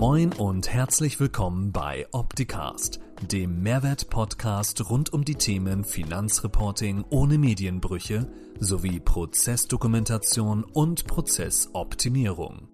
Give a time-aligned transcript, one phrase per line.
[0.00, 8.30] Moin und herzlich willkommen bei Opticast, dem Mehrwert-Podcast rund um die Themen Finanzreporting ohne Medienbrüche
[8.60, 12.68] sowie Prozessdokumentation und Prozessoptimierung.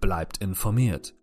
[0.00, 1.14] Bleibt informiert.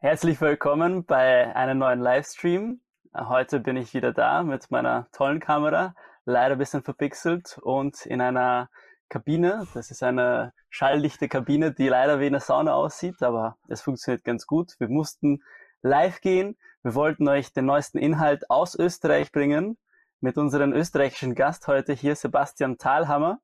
[0.00, 2.82] Herzlich willkommen bei einem neuen Livestream.
[3.16, 5.94] Heute bin ich wieder da mit meiner tollen Kamera,
[6.26, 8.68] leider ein bisschen verpixelt und in einer
[9.12, 9.66] Kabine.
[9.74, 14.46] Das ist eine schalldichte Kabine, die leider wie eine Sauna aussieht, aber es funktioniert ganz
[14.46, 14.74] gut.
[14.78, 15.42] Wir mussten
[15.82, 16.56] live gehen.
[16.82, 19.76] Wir wollten euch den neuesten Inhalt aus Österreich bringen
[20.20, 23.38] mit unserem österreichischen Gast heute hier, Sebastian Thalhammer.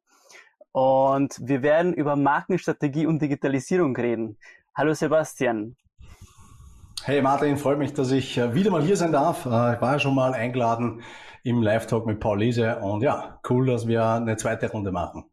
[0.72, 4.38] Und wir werden über Markenstrategie und Digitalisierung reden.
[4.74, 5.76] Hallo Sebastian.
[7.04, 9.44] Hey Martin, freut mich, dass ich äh, wieder mal hier sein darf.
[9.44, 11.02] Äh, ich war ja schon mal eingeladen
[11.42, 15.27] im Live-Talk mit Paul Lise und ja, cool, dass wir eine zweite Runde machen.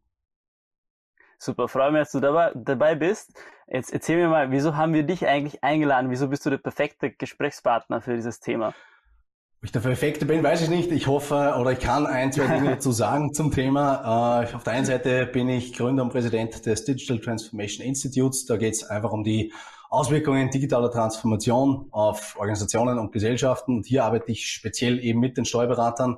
[1.45, 3.31] Super, freue mich, dass du dabei, dabei bist.
[3.67, 6.09] Jetzt erzähl mir mal, wieso haben wir dich eigentlich eingeladen?
[6.09, 8.70] Wieso bist du der perfekte Gesprächspartner für dieses Thema?
[8.70, 10.91] Ob ich der Perfekte bin, weiß ich nicht.
[10.91, 14.41] Ich hoffe oder ich kann ein, zwei Dinge dazu sagen zum Thema.
[14.43, 18.48] Äh, auf der einen Seite bin ich Gründer und Präsident des Digital Transformation Institutes.
[18.48, 19.54] Da geht es einfach um die
[19.91, 23.77] Auswirkungen digitaler Transformation auf Organisationen und Gesellschaften.
[23.77, 26.18] Und hier arbeite ich speziell eben mit den Steuerberatern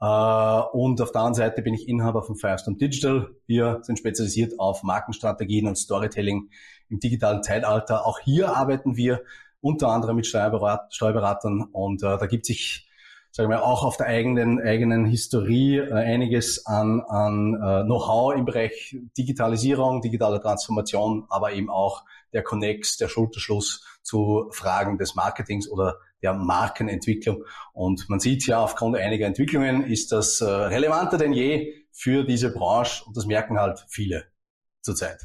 [0.00, 3.30] und auf der anderen Seite bin ich Inhaber von Firestone Digital.
[3.46, 6.50] Wir sind spezialisiert auf Markenstrategien und Storytelling
[6.88, 8.06] im digitalen Zeitalter.
[8.06, 9.22] Auch hier arbeiten wir
[9.60, 12.88] unter anderem mit Steuerberat Steuerberatern und äh, da gibt sich
[13.30, 18.44] sagen wir auch auf der eigenen eigenen Historie äh, einiges an, an äh, Know-how im
[18.44, 25.68] Bereich Digitalisierung, digitale Transformation, aber eben auch der Connex, der Schulterschluss zu Fragen des Marketings
[25.68, 27.44] oder der Markenentwicklung.
[27.72, 32.52] Und man sieht ja, aufgrund einiger Entwicklungen ist das äh, relevanter denn je für diese
[32.52, 34.26] Branche und das merken halt viele
[34.82, 35.20] zurzeit.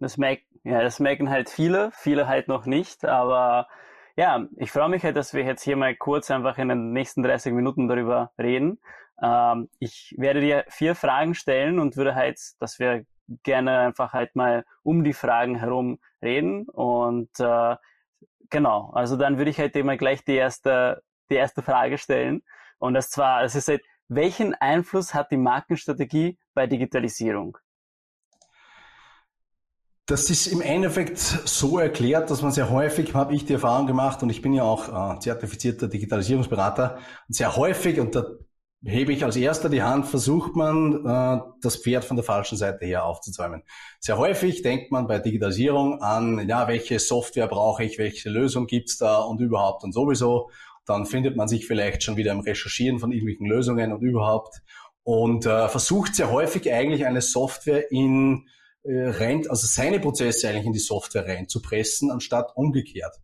[0.00, 3.68] Das, merk ja, das merken halt viele, viele halt noch nicht, aber
[4.16, 7.22] ja, ich freue mich halt, dass wir jetzt hier mal kurz einfach in den nächsten
[7.22, 8.78] 30 Minuten darüber reden.
[9.20, 13.04] Ähm, ich werde dir vier Fragen stellen und würde halt, dass wir
[13.42, 17.76] gerne einfach halt mal um die Fragen herum reden und äh,
[18.50, 22.42] Genau, also dann würde ich halt immer gleich die erste, die erste Frage stellen.
[22.78, 27.58] Und das zwar, es ist halt, welchen Einfluss hat die Markenstrategie bei Digitalisierung?
[30.06, 34.22] Das ist im Endeffekt so erklärt, dass man sehr häufig, habe ich die Erfahrung gemacht,
[34.22, 38.24] und ich bin ja auch äh, zertifizierter Digitalisierungsberater, und sehr häufig, und da
[38.84, 42.84] hebe ich als erster die Hand, versucht man, äh, das Pferd von der falschen Seite
[42.84, 43.62] her aufzuzäumen.
[44.00, 48.98] Sehr häufig denkt man bei Digitalisierung an, ja, welche Software brauche ich, welche Lösung gibt's
[48.98, 50.50] da und überhaupt und sowieso.
[50.86, 54.60] Dann findet man sich vielleicht schon wieder im Recherchieren von irgendwelchen Lösungen und überhaupt
[55.02, 58.48] und äh, versucht sehr häufig eigentlich eine Software in
[58.82, 63.14] äh, rein, also seine Prozesse eigentlich in die Software reinzupressen, anstatt umgekehrt.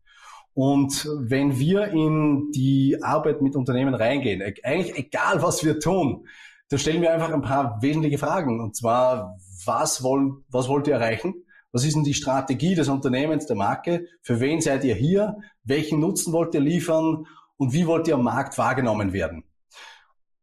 [0.60, 6.26] Und wenn wir in die Arbeit mit Unternehmen reingehen, e-, eigentlich egal was wir tun,
[6.68, 8.60] da stellen wir einfach ein paar wesentliche Fragen.
[8.60, 11.32] Und zwar, was, wollen, was wollt ihr erreichen?
[11.72, 14.04] Was ist denn die Strategie des Unternehmens, der Marke?
[14.20, 15.38] Für wen seid ihr hier?
[15.64, 17.26] Welchen Nutzen wollt ihr liefern?
[17.56, 19.44] Und wie wollt ihr am Markt wahrgenommen werden?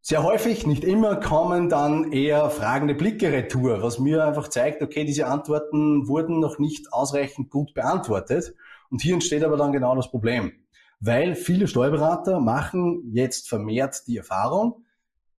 [0.01, 5.06] Sehr häufig, nicht immer, kommen dann eher fragende Blicke retour, was mir einfach zeigt, okay,
[5.06, 8.56] diese Antworten wurden noch nicht ausreichend gut beantwortet.
[8.90, 10.52] Und hier entsteht aber dann genau das Problem,
[11.00, 14.86] weil viele Steuerberater machen jetzt vermehrt die Erfahrung,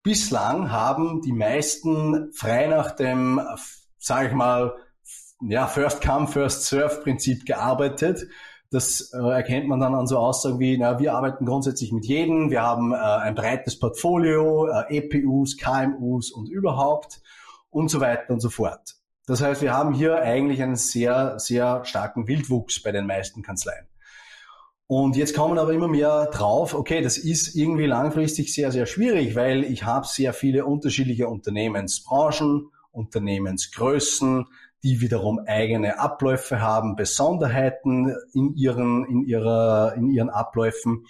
[0.03, 3.41] bislang haben die meisten frei nach dem,
[3.97, 4.75] sage ich mal,
[5.41, 8.27] ja, First Come, First Serve Prinzip gearbeitet.
[8.71, 12.51] Das äh, erkennt man dann an so Aussagen wie, na, wir arbeiten grundsätzlich mit jedem,
[12.51, 17.21] wir haben äh, ein breites Portfolio, äh, EPUs, KMUs und überhaupt
[17.71, 18.98] und so weiter und so fort.
[19.29, 23.85] Das heißt, wir haben hier eigentlich einen sehr, sehr starken Wildwuchs bei den meisten Kanzleien.
[24.87, 29.35] Und jetzt kommen aber immer mehr drauf, okay, das ist irgendwie langfristig sehr, sehr schwierig,
[29.35, 34.47] weil ich habe sehr viele unterschiedliche Unternehmensbranchen, Unternehmensgrößen,
[34.81, 41.05] die wiederum eigene Abläufe haben, Besonderheiten in ihren, in ihrer, in ihren Abläufen.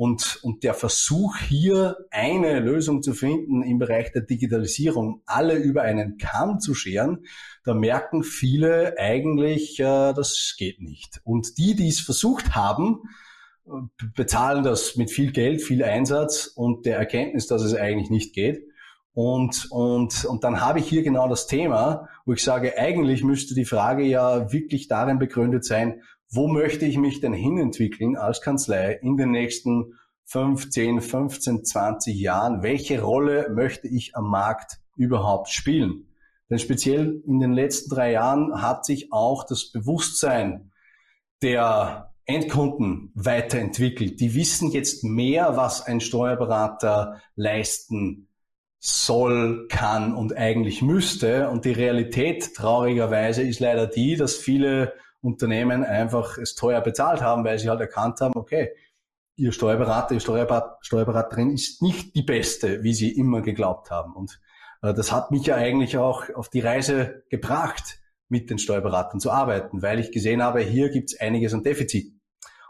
[0.00, 5.82] Und, und der Versuch hier eine Lösung zu finden im Bereich der Digitalisierung, alle über
[5.82, 7.26] einen Kamm zu scheren,
[7.64, 11.20] da merken viele eigentlich, äh, das geht nicht.
[11.22, 13.02] Und die, die es versucht haben,
[14.16, 18.62] bezahlen das mit viel Geld, viel Einsatz und der Erkenntnis, dass es eigentlich nicht geht.
[19.12, 23.54] Und, und, und dann habe ich hier genau das Thema, wo ich sage, eigentlich müsste
[23.54, 26.00] die Frage ja wirklich darin begründet sein,
[26.30, 29.94] wo möchte ich mich denn hinentwickeln als Kanzlei in den nächsten
[30.26, 32.62] 15, 15, 20 Jahren?
[32.62, 36.06] Welche Rolle möchte ich am Markt überhaupt spielen?
[36.48, 40.70] Denn speziell in den letzten drei Jahren hat sich auch das Bewusstsein
[41.42, 44.20] der Endkunden weiterentwickelt.
[44.20, 48.28] Die wissen jetzt mehr, was ein Steuerberater leisten
[48.78, 51.50] soll, kann und eigentlich müsste.
[51.50, 57.44] Und die Realität traurigerweise ist leider die, dass viele Unternehmen einfach es teuer bezahlt haben,
[57.44, 58.70] weil sie halt erkannt haben, okay,
[59.36, 64.14] ihr Steuerberater, ihr Steuerberaterin ist nicht die beste, wie sie immer geglaubt haben.
[64.14, 64.40] Und
[64.82, 69.30] äh, das hat mich ja eigentlich auch auf die Reise gebracht, mit den Steuerberatern zu
[69.30, 72.14] arbeiten, weil ich gesehen habe, hier gibt es einiges an Defizit.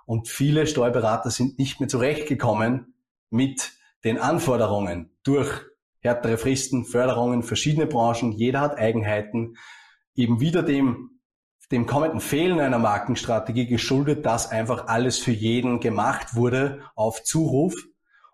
[0.06, 2.94] Und viele Steuerberater sind nicht mehr zurechtgekommen
[3.28, 3.72] mit
[4.02, 5.50] den Anforderungen durch
[6.00, 8.32] härtere Fristen, Förderungen, verschiedene Branchen.
[8.32, 9.56] Jeder hat Eigenheiten.
[10.14, 11.19] Eben wieder dem,
[11.72, 17.74] dem kommenden Fehlen einer Markenstrategie geschuldet, dass einfach alles für jeden gemacht wurde auf Zuruf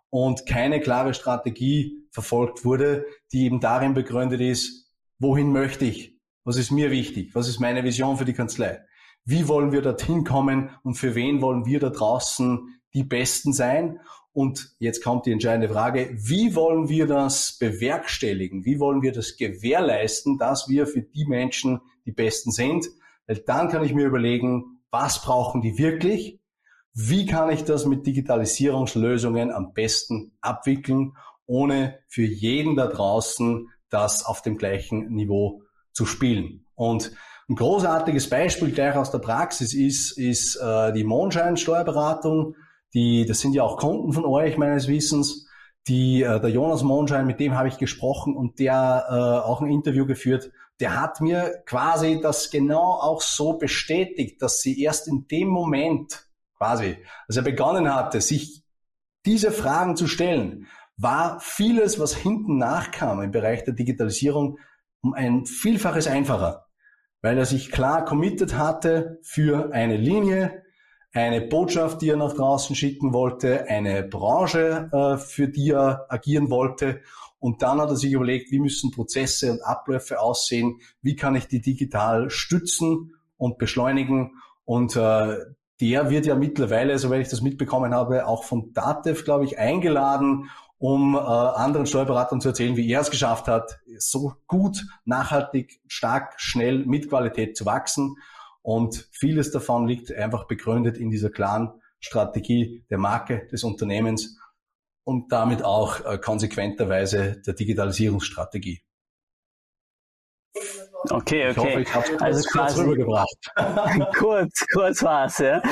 [0.09, 6.17] und keine klare Strategie verfolgt wurde, die eben darin begründet ist, wohin möchte ich?
[6.45, 7.35] Was ist mir wichtig?
[7.35, 8.81] Was ist meine Vision für die Kanzlei?
[9.25, 14.01] Wie wollen wir dorthin kommen und für wen wollen wir da draußen die Besten sein?
[14.33, 18.65] Und jetzt kommt die entscheidende Frage, wie wollen wir das bewerkstelligen?
[18.65, 22.87] Wie wollen wir das gewährleisten, dass wir für die Menschen die Besten sind?
[23.27, 26.41] Weil dann kann ich mir überlegen, was brauchen die wirklich?
[26.95, 31.13] Wie kann ich das mit Digitalisierungslösungen am besten abwickeln,
[31.47, 35.63] ohne für jeden da draußen das auf dem gleichen Niveau
[35.93, 36.67] zu spielen.
[36.75, 37.13] Und
[37.49, 42.57] ein großartiges Beispiel gleich aus der Praxis ist, ist äh, die Mondschein-Steuerberatung.
[42.93, 45.47] Die, das sind ja auch Kunden von euch meines Wissens.
[45.87, 49.71] Die, äh, der Jonas Mondschein, mit dem habe ich gesprochen und der äh, auch ein
[49.71, 50.51] Interview geführt.
[50.81, 56.27] Der hat mir quasi das genau auch so bestätigt, dass sie erst in dem Moment
[56.59, 58.63] quasi, als er begonnen hatte, sich
[59.25, 64.59] diese Fragen zu stellen, war vieles, was hinten nachkam im Bereich der Digitalisierung,
[65.03, 66.67] um ein Vielfaches einfacher,
[67.23, 70.63] weil er sich klar committed hatte für eine Linie,
[71.13, 76.51] eine Botschaft, die er nach draußen schicken wollte, eine Branche, äh, für die er agieren
[76.51, 77.01] wollte.
[77.47, 81.47] Und dann hat er sich überlegt, wie müssen Prozesse und Abläufe aussehen, wie kann ich
[81.47, 84.33] die digital stützen und beschleunigen.
[84.65, 85.37] Und äh,
[85.81, 90.51] der wird ja mittlerweile, soweit ich das mitbekommen habe, auch von DATEV, glaube ich, eingeladen,
[90.79, 96.35] um äh, anderen Steuerberatern zu erzählen, wie er es geschafft hat, so gut, nachhaltig, stark,
[96.39, 98.17] schnell mit Qualität zu wachsen.
[98.63, 104.37] Und vieles davon liegt einfach begründet in dieser klaren Strategie der Marke des Unternehmens
[105.07, 108.83] und damit auch äh, konsequenterweise der Digitalisierungsstrategie.
[111.11, 111.83] Okay, okay.
[111.83, 113.53] Ich hoffe, ich also quasi rübergebracht.
[114.19, 115.63] kurz, kurz war's, ja.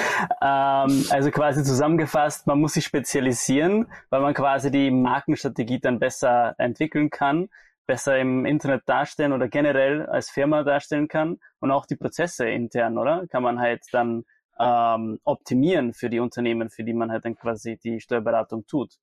[0.41, 6.55] Ähm, also quasi zusammengefasst, man muss sich spezialisieren, weil man quasi die Markenstrategie dann besser
[6.59, 7.49] entwickeln kann,
[7.87, 12.99] besser im Internet darstellen oder generell als Firma darstellen kann und auch die Prozesse intern,
[12.99, 13.27] oder?
[13.27, 14.25] Kann man halt dann
[14.61, 18.95] ähm, optimieren für die Unternehmen, für die man halt dann quasi die Steuerberatung tut.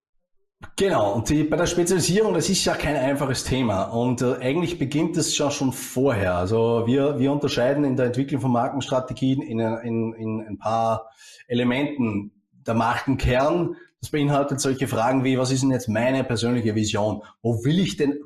[0.76, 4.78] Genau, und die, bei der Spezialisierung, das ist ja kein einfaches Thema und äh, eigentlich
[4.78, 6.36] beginnt es ja schon vorher.
[6.36, 11.10] Also wir, wir unterscheiden in der Entwicklung von Markenstrategien in, in, in ein paar
[11.48, 12.32] Elementen.
[12.66, 17.24] Der Markenkern, das beinhaltet solche Fragen wie, was ist denn jetzt meine persönliche Vision?
[17.42, 18.20] Wo will ich denn,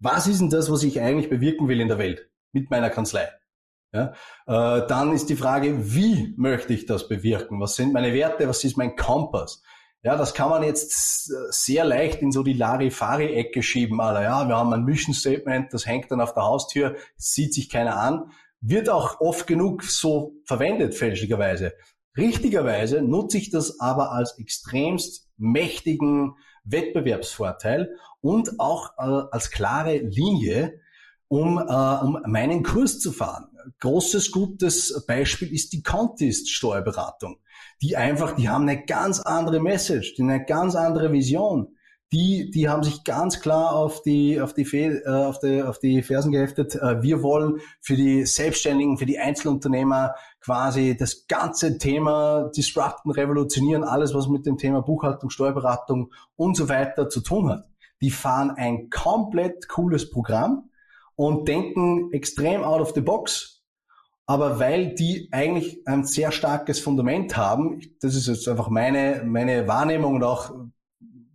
[0.00, 3.28] was ist denn das, was ich eigentlich bewirken will in der Welt mit meiner Kanzlei?
[3.92, 4.12] Ja,
[4.46, 7.60] äh, dann ist die Frage, wie möchte ich das bewirken?
[7.60, 8.48] Was sind meine Werte?
[8.48, 9.62] Was ist mein Kompass?
[10.06, 14.00] Ja, das kann man jetzt sehr leicht in so die Larifari-Ecke schieben.
[14.00, 14.22] Alter.
[14.22, 17.98] Ja, wir haben ein Mission Statement, das hängt dann auf der Haustür, sieht sich keiner
[17.98, 18.30] an.
[18.60, 21.72] Wird auch oft genug so verwendet, fälschlicherweise.
[22.16, 30.78] Richtigerweise nutze ich das aber als extremst mächtigen Wettbewerbsvorteil und auch äh, als klare Linie,
[31.28, 33.48] um, äh, um meinen Kurs zu fahren.
[33.80, 37.38] Großes gutes Beispiel ist die Contest-Steuerberatung
[37.82, 41.68] die einfach, die haben eine ganz andere Message, die eine ganz andere Vision.
[42.12, 46.02] Die, die haben sich ganz klar auf die, auf die, äh, auf die, auf die
[46.02, 46.76] Fersen geheftet.
[46.76, 53.82] Äh, wir wollen für die Selbstständigen, für die Einzelunternehmer quasi das ganze Thema disrupten, revolutionieren,
[53.82, 57.64] alles, was mit dem Thema Buchhaltung, Steuerberatung und so weiter zu tun hat.
[58.00, 60.70] Die fahren ein komplett cooles Programm
[61.16, 63.56] und denken extrem out of the box
[64.26, 69.68] aber weil die eigentlich ein sehr starkes Fundament haben, das ist jetzt einfach meine, meine
[69.68, 70.52] Wahrnehmung und auch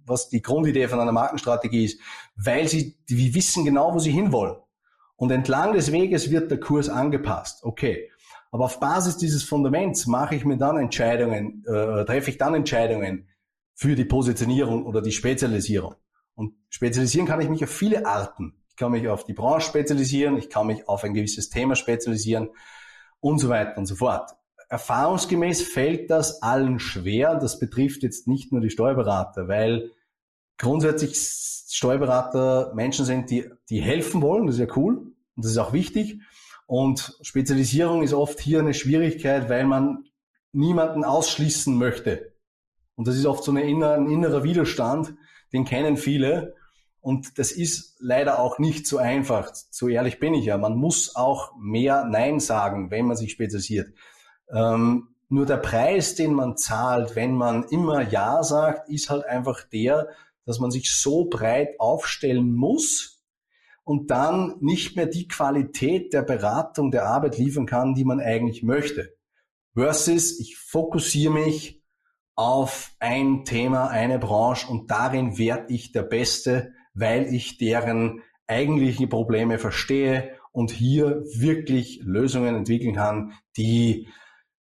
[0.05, 2.01] was die Grundidee von einer Markenstrategie ist,
[2.35, 4.57] weil sie, die wissen genau, wo sie hinwollen.
[5.15, 7.63] Und entlang des Weges wird der Kurs angepasst.
[7.63, 8.09] Okay.
[8.51, 13.29] Aber auf Basis dieses Fundaments mache ich mir dann Entscheidungen, äh, treffe ich dann Entscheidungen
[13.73, 15.95] für die Positionierung oder die Spezialisierung.
[16.35, 18.60] Und spezialisieren kann ich mich auf viele Arten.
[18.81, 22.49] Ich kann mich auf die Branche spezialisieren, ich kann mich auf ein gewisses Thema spezialisieren
[23.19, 24.31] und so weiter und so fort.
[24.69, 27.35] erfahrungsgemäß fällt das allen schwer.
[27.35, 29.91] Das betrifft jetzt nicht nur die Steuerberater, weil
[30.57, 34.47] grundsätzlich Steuerberater Menschen sind, die, die helfen wollen.
[34.47, 36.19] Das ist ja cool und das ist auch wichtig.
[36.65, 40.05] Und Spezialisierung ist oft hier eine Schwierigkeit, weil man
[40.53, 42.33] niemanden ausschließen möchte.
[42.95, 45.13] Und das ist oft so eine inner, ein innerer Widerstand,
[45.53, 46.55] den kennen viele.
[47.01, 49.51] Und das ist leider auch nicht so einfach.
[49.71, 50.57] So ehrlich bin ich ja.
[50.57, 53.93] Man muss auch mehr Nein sagen, wenn man sich spezialisiert.
[54.49, 59.63] Ähm, nur der Preis, den man zahlt, wenn man immer Ja sagt, ist halt einfach
[59.63, 60.09] der,
[60.45, 63.23] dass man sich so breit aufstellen muss
[63.83, 68.61] und dann nicht mehr die Qualität der Beratung, der Arbeit liefern kann, die man eigentlich
[68.61, 69.15] möchte.
[69.73, 71.81] Versus ich fokussiere mich
[72.35, 79.07] auf ein Thema, eine Branche und darin werde ich der Beste, weil ich deren eigentliche
[79.07, 84.09] Probleme verstehe und hier wirklich Lösungen entwickeln kann, die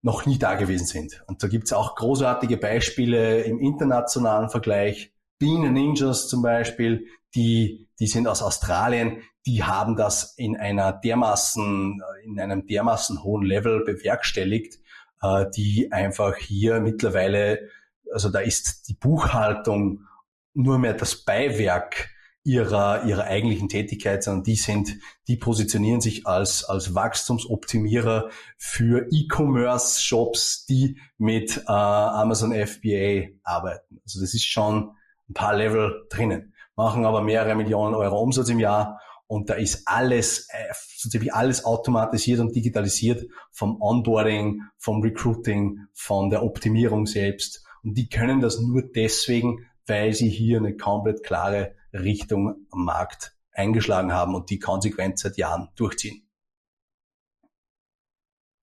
[0.03, 1.23] noch nie da gewesen sind.
[1.27, 5.13] Und da gibt's auch großartige Beispiele im internationalen Vergleich.
[5.39, 12.01] Bean Ninjas zum Beispiel, die, die sind aus Australien, die haben das in einer dermaßen,
[12.25, 14.79] in einem dermaßen hohen Level bewerkstelligt,
[15.23, 17.69] äh, die einfach hier mittlerweile,
[18.13, 20.07] also da ist die Buchhaltung
[20.55, 22.11] nur mehr das Beiwerk
[22.43, 24.97] ihrer, ihrer eigentlichen Tätigkeit, sondern die sind,
[25.29, 34.01] die positionieren sich als, als Wachstumsoptimierer für E-Commerce-Shops, die mit äh, Amazon FBA arbeiten.
[34.05, 34.93] Also das ist schon
[35.29, 39.83] ein paar Level drinnen, machen aber mehrere Millionen Euro Umsatz im Jahr und da ist
[39.87, 47.07] alles, äh, so ziemlich alles automatisiert und digitalisiert vom Onboarding, vom Recruiting, von der Optimierung
[47.07, 47.65] selbst.
[47.85, 54.13] Und die können das nur deswegen, weil sie hier eine komplett klare Richtung Markt eingeschlagen
[54.13, 56.27] haben und die konsequent seit Jahren durchziehen.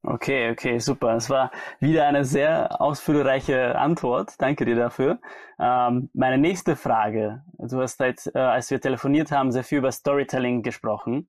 [0.03, 1.15] Okay, okay, super.
[1.15, 4.35] Es war wieder eine sehr ausführreiche Antwort.
[4.39, 5.19] Danke dir dafür.
[5.59, 7.43] Ähm, meine nächste Frage.
[7.57, 11.27] Du hast jetzt, äh, als wir telefoniert haben, sehr viel über Storytelling gesprochen.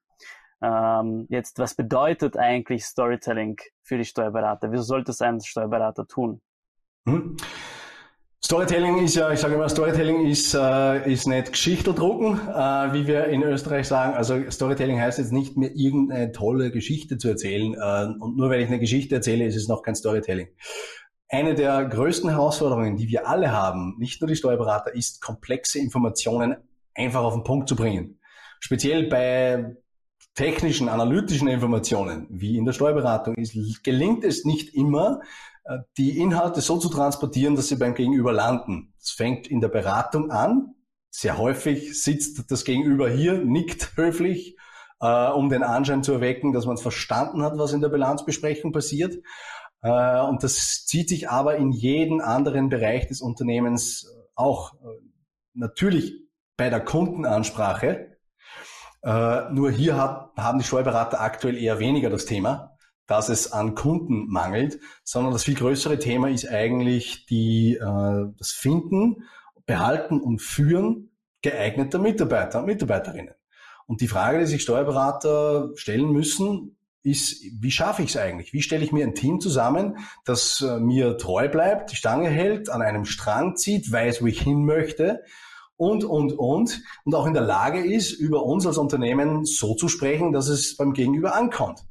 [0.62, 4.70] Ähm, jetzt, was bedeutet eigentlich Storytelling für die Steuerberater?
[4.70, 6.40] Wieso sollte es ein Steuerberater tun?
[7.08, 7.36] Hm.
[8.44, 13.06] Storytelling ist ja, ich sage immer, Storytelling ist, äh, ist nicht Geschichte drucken, äh, wie
[13.08, 14.14] wir in Österreich sagen.
[14.14, 17.74] Also Storytelling heißt jetzt nicht mehr irgendeine tolle Geschichte zu erzählen.
[17.74, 20.48] Äh, und nur weil ich eine Geschichte erzähle, ist es noch kein Storytelling.
[21.28, 26.56] Eine der größten Herausforderungen, die wir alle haben, nicht nur die Steuerberater, ist komplexe Informationen
[26.94, 28.20] einfach auf den Punkt zu bringen.
[28.60, 29.76] Speziell bei
[30.34, 35.20] technischen, analytischen Informationen, wie in der Steuerberatung, ist, gelingt es nicht immer,
[35.96, 38.94] die Inhalte so zu transportieren, dass sie beim Gegenüber landen.
[39.00, 40.74] Das fängt in der Beratung an.
[41.10, 44.56] Sehr häufig sitzt das Gegenüber hier, nickt höflich,
[45.00, 49.16] äh, um den Anschein zu erwecken, dass man verstanden hat, was in der Bilanzbesprechung passiert.
[49.82, 54.74] Äh, und das zieht sich aber in jeden anderen Bereich des Unternehmens auch.
[54.74, 54.86] Äh,
[55.54, 56.14] natürlich
[56.56, 58.18] bei der Kundenansprache.
[59.02, 62.77] Äh, nur hier hat, haben die Steuerberater aktuell eher weniger das Thema
[63.08, 68.52] dass es an Kunden mangelt, sondern das viel größere Thema ist eigentlich die, äh, das
[68.52, 69.24] Finden,
[69.66, 71.10] Behalten und Führen
[71.42, 73.34] geeigneter Mitarbeiter und Mitarbeiterinnen.
[73.86, 78.52] Und die Frage, die sich Steuerberater stellen müssen, ist, wie schaffe ich es eigentlich?
[78.52, 82.68] Wie stelle ich mir ein Team zusammen, das äh, mir treu bleibt, die Stange hält,
[82.68, 85.22] an einem Strang zieht, weiß, wo ich hin möchte
[85.76, 89.88] und, und, und, und auch in der Lage ist, über uns als Unternehmen so zu
[89.88, 91.87] sprechen, dass es beim Gegenüber ankommt.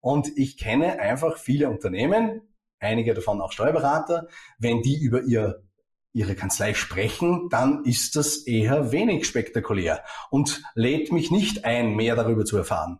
[0.00, 2.42] Und ich kenne einfach viele Unternehmen,
[2.78, 4.28] einige davon auch Steuerberater,
[4.58, 5.62] wenn die über ihr
[6.12, 12.16] ihre Kanzlei sprechen, dann ist das eher wenig spektakulär und lädt mich nicht ein, mehr
[12.16, 12.98] darüber zu erfahren.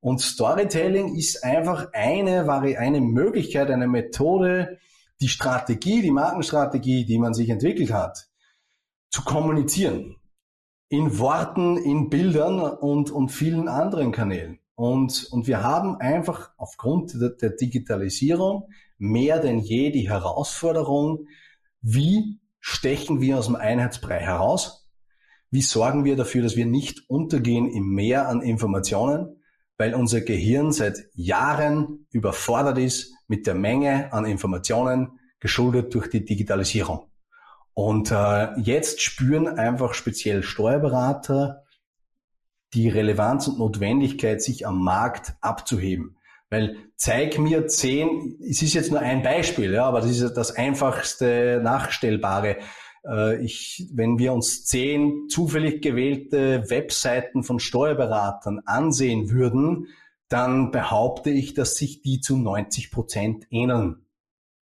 [0.00, 4.78] Und Storytelling ist einfach eine, eine Möglichkeit, eine Methode,
[5.20, 8.28] die Strategie, die Markenstrategie, die man sich entwickelt hat,
[9.08, 10.16] zu kommunizieren.
[10.90, 14.58] In Worten, in Bildern und, und vielen anderen Kanälen.
[14.74, 21.26] Und, und wir haben einfach aufgrund der, der Digitalisierung mehr denn je die Herausforderung,
[21.80, 24.90] wie stechen wir aus dem Einheitsbrei heraus?
[25.50, 29.40] Wie sorgen wir dafür, dass wir nicht untergehen im Meer an Informationen,
[29.76, 36.24] weil unser Gehirn seit Jahren überfordert ist mit der Menge an Informationen, geschuldet durch die
[36.24, 37.10] Digitalisierung.
[37.74, 41.63] Und äh, jetzt spüren einfach speziell Steuerberater
[42.74, 46.16] die Relevanz und Notwendigkeit, sich am Markt abzuheben.
[46.50, 50.54] Weil zeig mir zehn, es ist jetzt nur ein Beispiel, ja, aber das ist das
[50.54, 52.58] einfachste Nachstellbare.
[53.06, 59.88] Äh, ich, wenn wir uns zehn zufällig gewählte Webseiten von Steuerberatern ansehen würden,
[60.28, 64.00] dann behaupte ich, dass sich die zu 90 Prozent ähneln.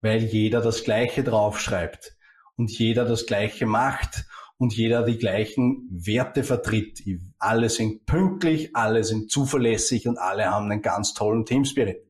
[0.02, 2.16] weil jeder das Gleiche draufschreibt
[2.56, 4.26] und jeder das Gleiche macht
[4.58, 7.00] und jeder die gleichen Werte vertritt.
[7.38, 12.08] Alle sind pünktlich, alle sind zuverlässig und alle haben einen ganz tollen Teamspirit.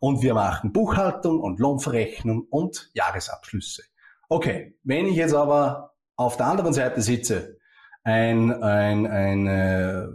[0.00, 3.82] Und wir machen Buchhaltung und Lohnverrechnung und Jahresabschlüsse.
[4.28, 7.58] Okay, wenn ich jetzt aber auf der anderen Seite sitze,
[8.04, 10.06] ein, ein, ein äh,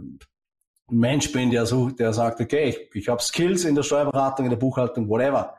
[0.90, 4.50] Mensch bin, der, sucht, der sagt, okay, ich, ich habe Skills in der Steuerberatung, in
[4.50, 5.54] der Buchhaltung, whatever.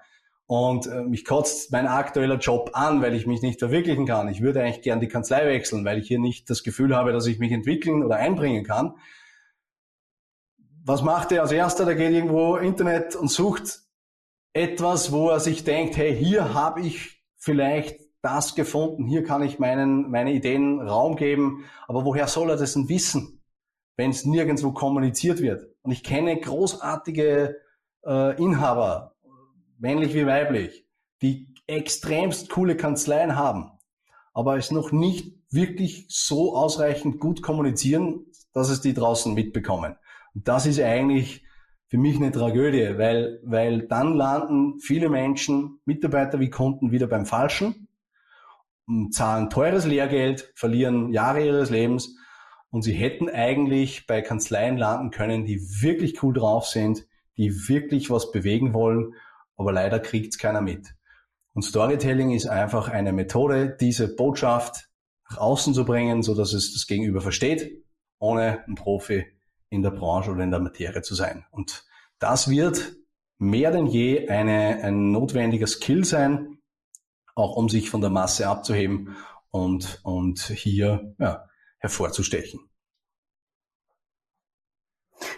[0.50, 4.28] Und äh, mich kotzt mein aktueller Job an, weil ich mich nicht verwirklichen kann.
[4.30, 7.28] Ich würde eigentlich gern die Kanzlei wechseln, weil ich hier nicht das Gefühl habe, dass
[7.28, 8.96] ich mich entwickeln oder einbringen kann.
[10.84, 11.86] Was macht er als erster?
[11.86, 13.82] Der geht irgendwo Internet und sucht
[14.52, 19.60] etwas, wo er sich denkt, hey, hier habe ich vielleicht das gefunden, hier kann ich
[19.60, 21.66] meinen, meine Ideen Raum geben.
[21.88, 23.44] Aber woher soll er das denn wissen,
[23.98, 25.68] wenn es nirgendwo kommuniziert wird?
[25.84, 27.58] Und ich kenne großartige
[28.04, 29.14] äh, Inhaber,
[29.80, 30.86] männlich wie weiblich,
[31.22, 33.72] die extremst coole Kanzleien haben,
[34.34, 39.96] aber es noch nicht wirklich so ausreichend gut kommunizieren, dass es die draußen mitbekommen.
[40.36, 41.44] Und das ist eigentlich
[41.88, 47.26] für mich eine Tragödie, weil, weil dann landen viele Menschen, Mitarbeiter wie Kunden, wieder beim
[47.26, 47.88] Falschen,
[49.12, 52.16] zahlen teures Lehrgeld, verlieren Jahre ihres Lebens
[52.70, 57.08] und sie hätten eigentlich bei Kanzleien landen können, die wirklich cool drauf sind,
[57.38, 59.14] die wirklich was bewegen wollen
[59.60, 60.96] aber leider kriegt es keiner mit.
[61.54, 64.90] Und Storytelling ist einfach eine Methode, diese Botschaft
[65.30, 67.84] nach außen zu bringen, so dass es das Gegenüber versteht,
[68.20, 69.26] ohne ein Profi
[69.70, 71.46] in der Branche oder in der Materie zu sein.
[71.52, 71.86] Und
[72.20, 72.96] das wird
[73.38, 76.60] mehr denn je eine, ein notwendiger Skill sein,
[77.36, 79.18] auch um sich von der Masse abzuheben
[79.52, 81.50] und, und hier ja,
[81.80, 82.62] hervorzustechen.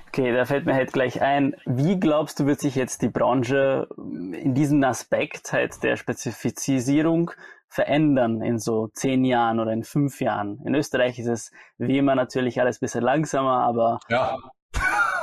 [0.07, 3.87] Okay, da fällt mir halt gleich ein, wie glaubst du, wird sich jetzt die Branche
[3.97, 7.31] in diesem Aspekt halt der Spezifizierung
[7.67, 10.61] verändern in so zehn Jahren oder in fünf Jahren?
[10.65, 14.35] In Österreich ist es wie immer natürlich alles ein bisschen langsamer, aber ja.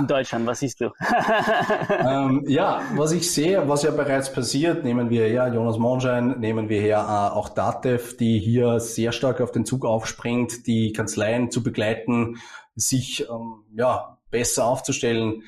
[0.00, 0.86] in Deutschland, was siehst du?
[2.00, 6.68] ähm, ja, was ich sehe, was ja bereits passiert, nehmen wir her Jonas Monschein, nehmen
[6.70, 11.50] wir her äh, auch Datev, die hier sehr stark auf den Zug aufspringt, die Kanzleien
[11.50, 12.38] zu begleiten,
[12.74, 15.42] sich ähm, ja besser aufzustellen.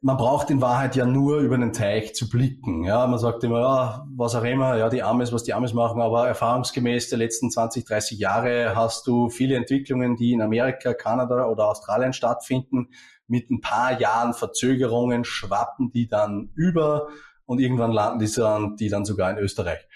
[0.00, 2.84] Man braucht in Wahrheit ja nur über den Teich zu blicken.
[2.84, 6.00] Ja, man sagt immer, ja, was auch immer, ja, die Amis, was die Amis machen,
[6.00, 11.46] aber erfahrungsgemäß der letzten 20, 30 Jahre hast du viele Entwicklungen, die in Amerika, Kanada
[11.46, 12.88] oder Australien stattfinden.
[13.28, 17.08] Mit ein paar Jahren Verzögerungen schwappen die dann über
[17.46, 19.88] und irgendwann landen die dann, die dann sogar in Österreich.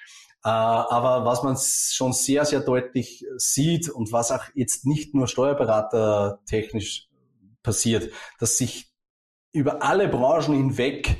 [0.45, 5.29] Äh, aber was man schon sehr, sehr deutlich sieht und was auch jetzt nicht nur
[5.29, 7.09] Steuerberater technisch
[7.63, 8.93] passiert, dass sich
[9.53, 11.19] über alle Branchen hinweg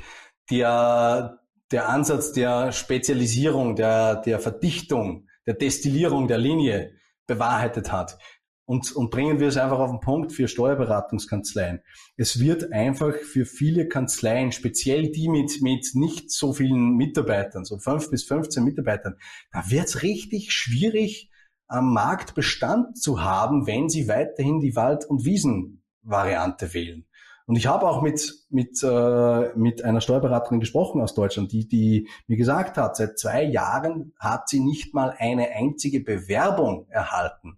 [0.49, 1.39] der,
[1.71, 6.95] der Ansatz der Spezialisierung, der, der Verdichtung, der Destillierung der Linie
[7.27, 8.17] bewahrheitet hat.
[8.65, 11.81] Und, und bringen wir es einfach auf den Punkt für Steuerberatungskanzleien.
[12.15, 17.77] Es wird einfach für viele Kanzleien, speziell die mit, mit nicht so vielen Mitarbeitern, so
[17.77, 19.17] fünf bis 15 Mitarbeitern,
[19.51, 21.29] da wird es richtig schwierig,
[21.67, 27.05] am Markt Bestand zu haben, wenn sie weiterhin die Wald- und Wiesen Variante wählen.
[27.45, 32.07] Und ich habe auch mit, mit, äh, mit einer Steuerberaterin gesprochen aus Deutschland, die, die
[32.27, 37.57] mir gesagt hat, seit zwei Jahren hat sie nicht mal eine einzige Bewerbung erhalten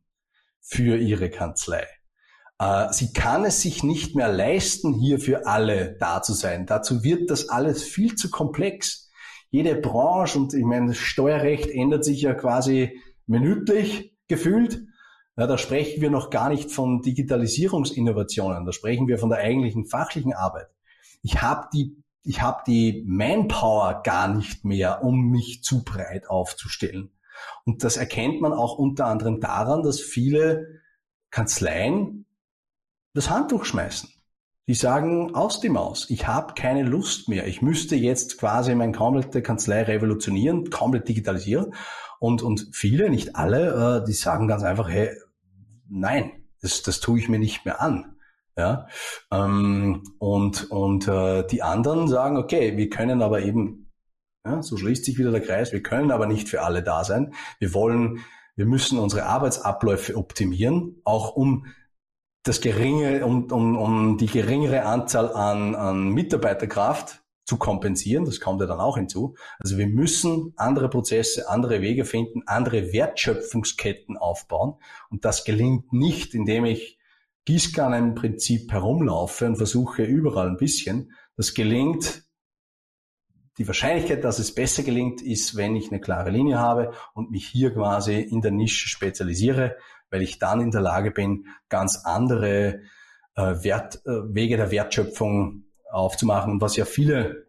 [0.60, 1.86] für ihre Kanzlei.
[2.58, 6.66] Äh, sie kann es sich nicht mehr leisten, hier für alle da zu sein.
[6.66, 9.12] Dazu wird das alles viel zu komplex.
[9.52, 14.82] Jede Branche und ich meine, das Steuerrecht ändert sich ja quasi minütlich gefühlt.
[15.38, 19.86] Ja, da sprechen wir noch gar nicht von Digitalisierungsinnovationen, da sprechen wir von der eigentlichen
[19.86, 20.70] fachlichen Arbeit.
[21.24, 27.12] Ich habe die, ich habe die Manpower gar nicht mehr, um mich zu breit aufzustellen.
[27.66, 30.82] Und das erkennt man auch unter anderem daran, dass viele
[31.32, 32.26] Kanzleien
[33.14, 34.10] das Handtuch schmeißen.
[34.68, 37.46] Die sagen aus die Maus, ich habe keine Lust mehr.
[37.46, 41.76] Ich müsste jetzt quasi meine komplette Kanzlei revolutionieren, komplett digitalisieren.
[42.20, 45.10] Und, und viele, nicht alle, äh, die sagen ganz einfach, hey,
[45.90, 48.16] nein, das, das tue ich mir nicht mehr an.
[48.58, 48.88] Ja,
[49.32, 53.92] ähm, und und äh, die anderen sagen, okay, wir können aber eben,
[54.46, 57.34] ja, so schließt sich wieder der Kreis, wir können aber nicht für alle da sein.
[57.60, 58.24] Wir wollen,
[58.56, 61.66] wir müssen unsere Arbeitsabläufe optimieren, auch um
[62.44, 68.26] das geringe, um, um, um die geringere Anzahl an, an Mitarbeiterkraft zu kompensieren.
[68.26, 69.36] Das kommt ja dann auch hinzu.
[69.60, 74.76] Also wir müssen andere Prozesse, andere Wege finden, andere Wertschöpfungsketten aufbauen.
[75.10, 76.98] Und das gelingt nicht, indem ich
[77.46, 81.14] Gießkannen im Prinzip herumlaufe und versuche überall ein bisschen.
[81.38, 82.24] Das gelingt
[83.58, 87.48] die Wahrscheinlichkeit, dass es besser gelingt, ist, wenn ich eine klare Linie habe und mich
[87.48, 89.78] hier quasi in der Nische spezialisiere,
[90.10, 92.82] weil ich dann in der Lage bin, ganz andere
[93.36, 96.52] äh, Wert, äh, Wege der Wertschöpfung aufzumachen.
[96.52, 97.48] Und was ja viele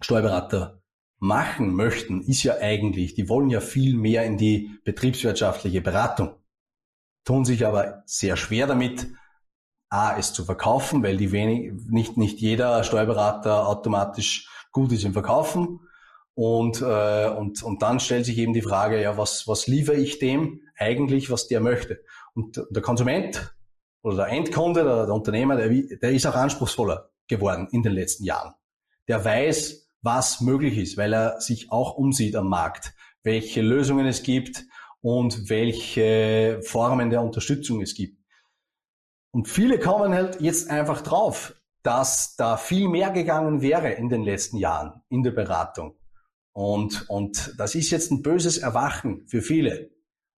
[0.00, 0.82] Steuerberater
[1.18, 6.34] machen möchten, ist ja eigentlich, die wollen ja viel mehr in die betriebswirtschaftliche Beratung,
[7.24, 9.06] tun sich aber sehr schwer damit,
[9.88, 15.12] A, es zu verkaufen, weil die wenig, nicht, nicht jeder Steuerberater automatisch gut ist im
[15.12, 15.80] Verkaufen.
[16.34, 20.18] Und, äh, und, und dann stellt sich eben die Frage, ja, was, was liefere ich
[20.18, 22.02] dem eigentlich, was der möchte?
[22.34, 23.56] Und der Konsument
[24.02, 28.24] oder der Endkunde, der, der Unternehmer, der, der ist auch anspruchsvoller geworden in den letzten
[28.24, 28.54] Jahren.
[29.08, 34.22] Der weiß, was möglich ist, weil er sich auch umsieht am Markt, welche Lösungen es
[34.22, 34.64] gibt
[35.00, 38.18] und welche Formen der Unterstützung es gibt.
[39.32, 44.22] Und viele kommen halt jetzt einfach drauf, dass da viel mehr gegangen wäre in den
[44.22, 45.96] letzten Jahren in der Beratung.
[46.52, 49.90] Und, und das ist jetzt ein böses Erwachen für viele.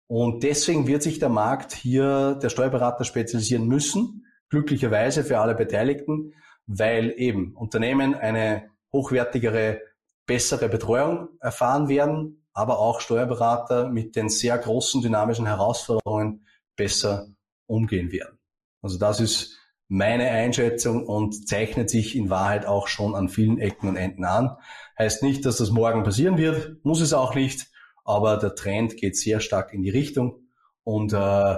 [0.08, 6.34] Und deswegen wird sich der Markt hier, der Steuerberater spezialisieren müssen, glücklicherweise für alle Beteiligten,
[6.68, 9.82] weil eben Unternehmen eine hochwertigere,
[10.26, 17.28] bessere Betreuung erfahren werden, aber auch Steuerberater mit den sehr großen dynamischen Herausforderungen besser
[17.66, 18.38] umgehen werden.
[18.82, 23.88] Also das ist meine Einschätzung und zeichnet sich in Wahrheit auch schon an vielen Ecken
[23.88, 24.58] und Enden an.
[25.00, 27.68] Heißt nicht, dass das morgen passieren wird, muss es auch nicht,
[28.04, 30.48] aber der Trend geht sehr stark in die Richtung
[30.84, 31.58] und äh,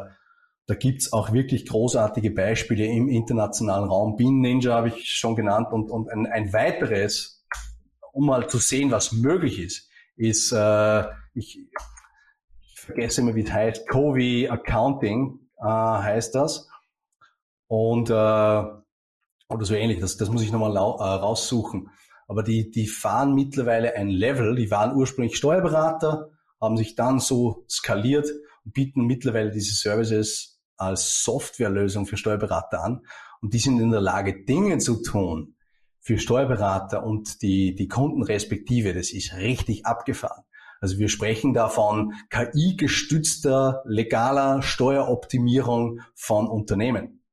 [0.69, 4.17] da gibt's auch wirklich großartige Beispiele im internationalen Raum.
[4.17, 7.43] Bean Ninja habe ich schon genannt und, und ein, ein weiteres,
[8.13, 11.57] um mal zu sehen, was möglich ist, ist, äh, ich,
[12.61, 16.69] ich vergesse immer, wie es heißt, Covey Accounting äh, heißt das.
[17.65, 21.89] Und äh, oder so ähnlich, das, das muss ich nochmal äh, raussuchen.
[22.27, 26.29] Aber die, die fahren mittlerweile ein Level, die waren ursprünglich Steuerberater,
[26.61, 28.27] haben sich dann so skaliert
[28.65, 33.01] und bieten mittlerweile diese Services als Softwarelösung für Steuerberater an
[33.41, 35.55] und die sind in der Lage, Dinge zu tun
[35.99, 38.93] für Steuerberater und die, die Kunden respektive.
[38.93, 40.43] Das ist richtig abgefahren.
[40.81, 47.23] Also wir sprechen da von KI-gestützter legaler Steueroptimierung von Unternehmen,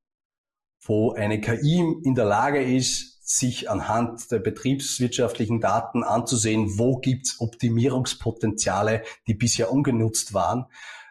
[0.81, 7.39] wo eine KI in der Lage ist, sich anhand der betriebswirtschaftlichen Daten anzusehen, wo gibt's
[7.39, 10.65] Optimierungspotenziale, die bisher ungenutzt waren,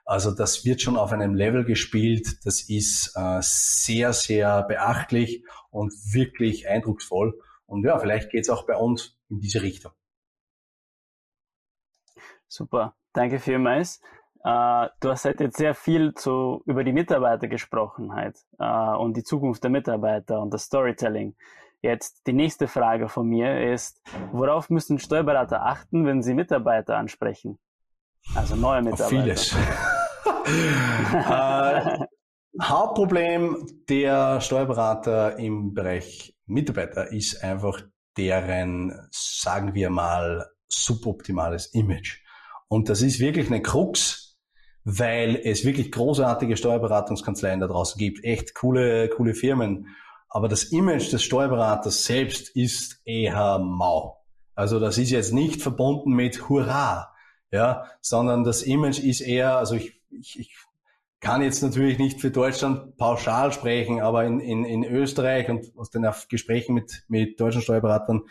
[0.07, 5.93] also das wird schon auf einem Level gespielt, das ist äh, sehr, sehr beachtlich und
[6.13, 7.39] wirklich eindrucksvoll.
[7.67, 9.91] Und ja, vielleicht geht es auch bei uns in diese Richtung.
[12.47, 14.01] Super, danke vielmals.
[14.45, 19.17] Äh, du hast halt jetzt sehr viel zu, über die Mitarbeiter gesprochen halt, äh, und
[19.17, 21.35] die Zukunft der Mitarbeiter und das Storytelling.
[21.83, 27.59] Jetzt die nächste Frage von mir ist, worauf müssen Steuerberater achten, wenn sie Mitarbeiter ansprechen?
[28.35, 29.05] Also neue Mitarbeiter.
[29.05, 29.57] Auf vieles.
[30.47, 31.99] Äh,
[32.61, 37.83] Hauptproblem der Steuerberater im Bereich Mitarbeiter ist einfach
[38.17, 42.21] deren, sagen wir mal, suboptimales Image.
[42.69, 44.39] Und das ist wirklich eine Krux,
[44.85, 49.89] weil es wirklich großartige Steuerberatungskanzleien da draußen gibt, echt coole, coole Firmen.
[50.29, 54.25] Aber das Image des Steuerberaters selbst ist eher mau.
[54.55, 57.13] Also das ist jetzt nicht verbunden mit Hurra,
[57.51, 60.57] ja, sondern das Image ist eher, also ich ich, ich
[61.21, 65.91] kann jetzt natürlich nicht für Deutschland pauschal sprechen, aber in, in, in Österreich und aus
[65.91, 68.23] den Gesprächen mit, mit deutschen Steuerberatern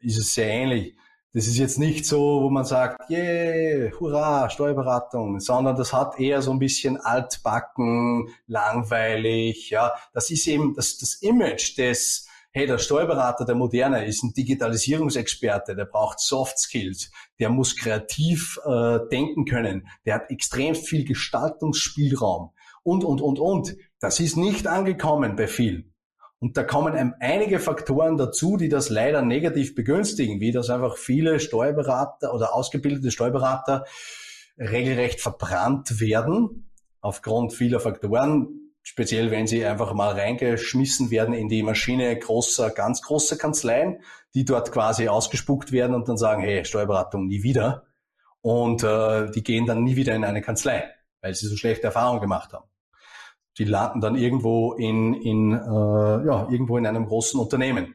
[0.00, 0.96] ist es sehr ähnlich.
[1.34, 6.42] Das ist jetzt nicht so, wo man sagt, yeah, hurra, Steuerberatung, sondern das hat eher
[6.42, 9.92] so ein bisschen altbacken, langweilig, ja.
[10.12, 15.74] Das ist eben das, das Image des, hey, der Steuerberater der Moderne ist ein Digitalisierungsexperte,
[15.74, 22.50] der braucht Soft Skills, der muss kreativ äh, denken können, der hat extrem viel Gestaltungsspielraum
[22.82, 23.76] und, und, und, und.
[24.00, 25.94] Das ist nicht angekommen bei vielen.
[26.40, 31.38] Und da kommen einige Faktoren dazu, die das leider negativ begünstigen, wie dass einfach viele
[31.38, 33.84] Steuerberater oder ausgebildete Steuerberater
[34.58, 36.68] regelrecht verbrannt werden
[37.00, 43.02] aufgrund vieler Faktoren speziell wenn sie einfach mal reingeschmissen werden in die Maschine großer, ganz
[43.02, 44.02] großer Kanzleien,
[44.34, 47.86] die dort quasi ausgespuckt werden und dann sagen, hey, Steuerberatung nie wieder.
[48.40, 50.90] Und äh, die gehen dann nie wieder in eine Kanzlei,
[51.20, 52.68] weil sie so schlechte Erfahrungen gemacht haben.
[53.58, 57.94] Die landen dann irgendwo in, in äh, ja, irgendwo in einem großen Unternehmen.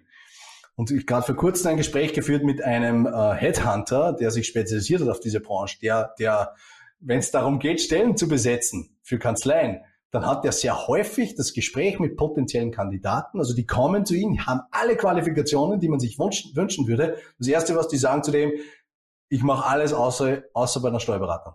[0.75, 5.01] Und ich gerade vor kurzem ein Gespräch geführt mit einem äh, Headhunter, der sich spezialisiert
[5.01, 6.53] hat auf diese Branche, der, der,
[6.99, 11.53] wenn es darum geht, Stellen zu besetzen für Kanzleien, dann hat er sehr häufig das
[11.53, 13.39] Gespräch mit potenziellen Kandidaten.
[13.39, 17.17] Also die kommen zu ihm, haben alle Qualifikationen, die man sich wünschen, wünschen würde.
[17.37, 18.53] Das Erste, was die sagen zu dem,
[19.29, 21.53] ich mache alles außer, außer bei einer Steuerberatung.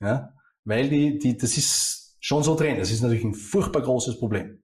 [0.00, 0.32] Ja?
[0.64, 2.78] Weil die, die, das ist schon so drin.
[2.78, 4.62] Das ist natürlich ein furchtbar großes Problem.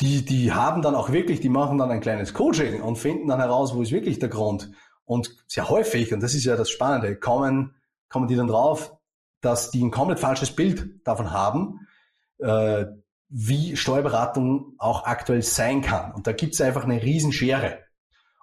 [0.00, 3.38] Die, die haben dann auch wirklich, die machen dann ein kleines Coaching und finden dann
[3.38, 4.72] heraus, wo ist wirklich der Grund.
[5.04, 7.76] Und sehr häufig, und das ist ja das Spannende, kommen,
[8.08, 8.96] kommen die dann drauf,
[9.42, 11.86] dass die ein komplett falsches Bild davon haben,
[12.38, 12.86] äh,
[13.28, 16.12] wie Steuerberatung auch aktuell sein kann.
[16.12, 17.78] Und da gibt es einfach eine Riesenschere.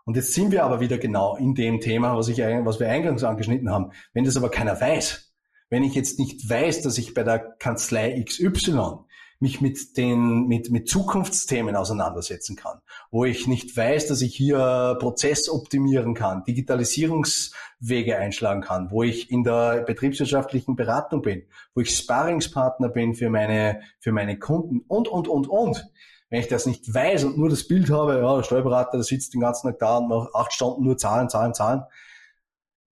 [0.05, 3.23] Und jetzt sind wir aber wieder genau in dem Thema, was, ich, was wir eingangs
[3.23, 3.91] angeschnitten haben.
[4.13, 5.33] Wenn das aber keiner weiß,
[5.69, 9.05] wenn ich jetzt nicht weiß, dass ich bei der Kanzlei XY
[9.39, 14.97] mich mit den, mit, mit Zukunftsthemen auseinandersetzen kann, wo ich nicht weiß, dass ich hier
[14.99, 21.95] Prozess optimieren kann, Digitalisierungswege einschlagen kann, wo ich in der betriebswirtschaftlichen Beratung bin, wo ich
[21.95, 25.85] Sparringspartner bin für meine, für meine Kunden und, und, und, und.
[26.29, 29.33] Wenn ich das nicht weiß und nur das Bild habe, ja, der Steuerberater, der sitzt
[29.33, 31.83] den ganzen Tag da und macht acht Stunden nur Zahlen, Zahlen, Zahlen.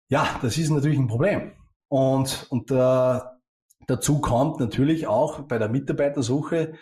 [0.08, 1.52] Ja, das ist natürlich ein Problem.
[1.90, 3.20] Und, und äh,
[3.88, 6.74] Dazu kommt natürlich auch bei der Mitarbeitersuche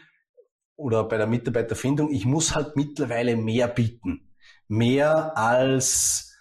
[0.75, 4.33] oder bei der Mitarbeiterfindung, ich muss halt mittlerweile mehr bieten.
[4.67, 6.35] Mehr als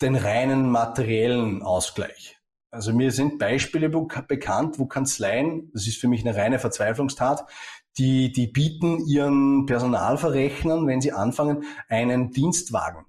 [0.00, 2.36] den reinen materiellen Ausgleich.
[2.70, 7.46] Also mir sind Beispiele bekannt, wo Kanzleien, das ist für mich eine reine Verzweiflungstat,
[7.96, 13.06] die, die bieten ihren Personalverrechnern, wenn sie anfangen, einen Dienstwagen.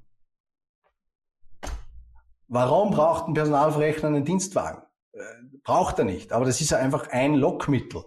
[2.47, 4.81] Warum braucht ein Personalverrechner einen Dienstwagen?
[5.13, 5.19] Äh,
[5.63, 6.33] braucht er nicht.
[6.33, 8.03] Aber das ist einfach ein Lockmittel.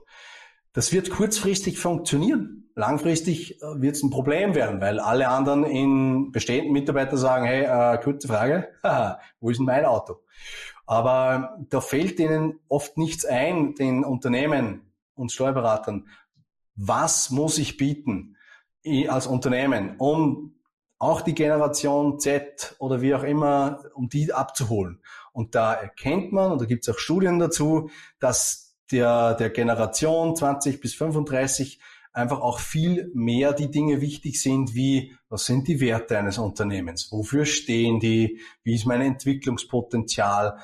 [0.73, 2.71] Das wird kurzfristig funktionieren.
[2.75, 7.65] Langfristig äh, wird es ein Problem werden, weil alle anderen in bestehenden Mitarbeiter sagen, hey,
[7.65, 8.69] äh, kurze Frage,
[9.41, 10.21] wo ist denn mein Auto?
[10.87, 16.09] Aber da fällt ihnen oft nichts ein, den Unternehmen und Steuerberatern.
[16.75, 18.37] Was muss ich bieten
[19.09, 20.57] als Unternehmen, um
[20.99, 25.01] auch die Generation Z oder wie auch immer, um die abzuholen?
[25.33, 27.91] Und da erkennt man, und da gibt es auch Studien dazu,
[28.21, 31.81] dass der, der Generation 20 bis 35
[32.13, 37.11] einfach auch viel mehr die Dinge wichtig sind, wie was sind die Werte eines Unternehmens,
[37.11, 40.59] wofür stehen die, wie ist mein Entwicklungspotenzial,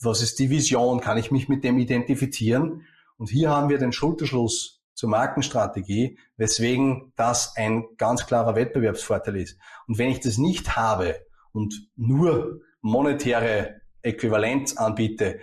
[0.00, 2.86] was ist die Vision, kann ich mich mit dem identifizieren?
[3.18, 9.58] Und hier haben wir den Schulterschluss zur Markenstrategie, weswegen das ein ganz klarer Wettbewerbsvorteil ist.
[9.86, 11.16] Und wenn ich das nicht habe
[11.52, 15.40] und nur monetäre Äquivalenz anbiete,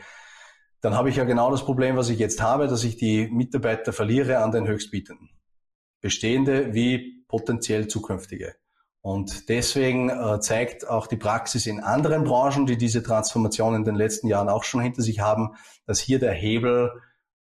[0.82, 3.93] dann habe ich ja genau das Problem, was ich jetzt habe, dass ich die Mitarbeiter
[3.93, 5.30] verliere an den Höchstbietenden.
[6.02, 8.56] Bestehende wie potenziell zukünftige.
[8.99, 13.95] Und deswegen äh, zeigt auch die Praxis in anderen Branchen, die diese Transformation in den
[13.95, 16.91] letzten Jahren auch schon hinter sich haben, dass hier der Hebel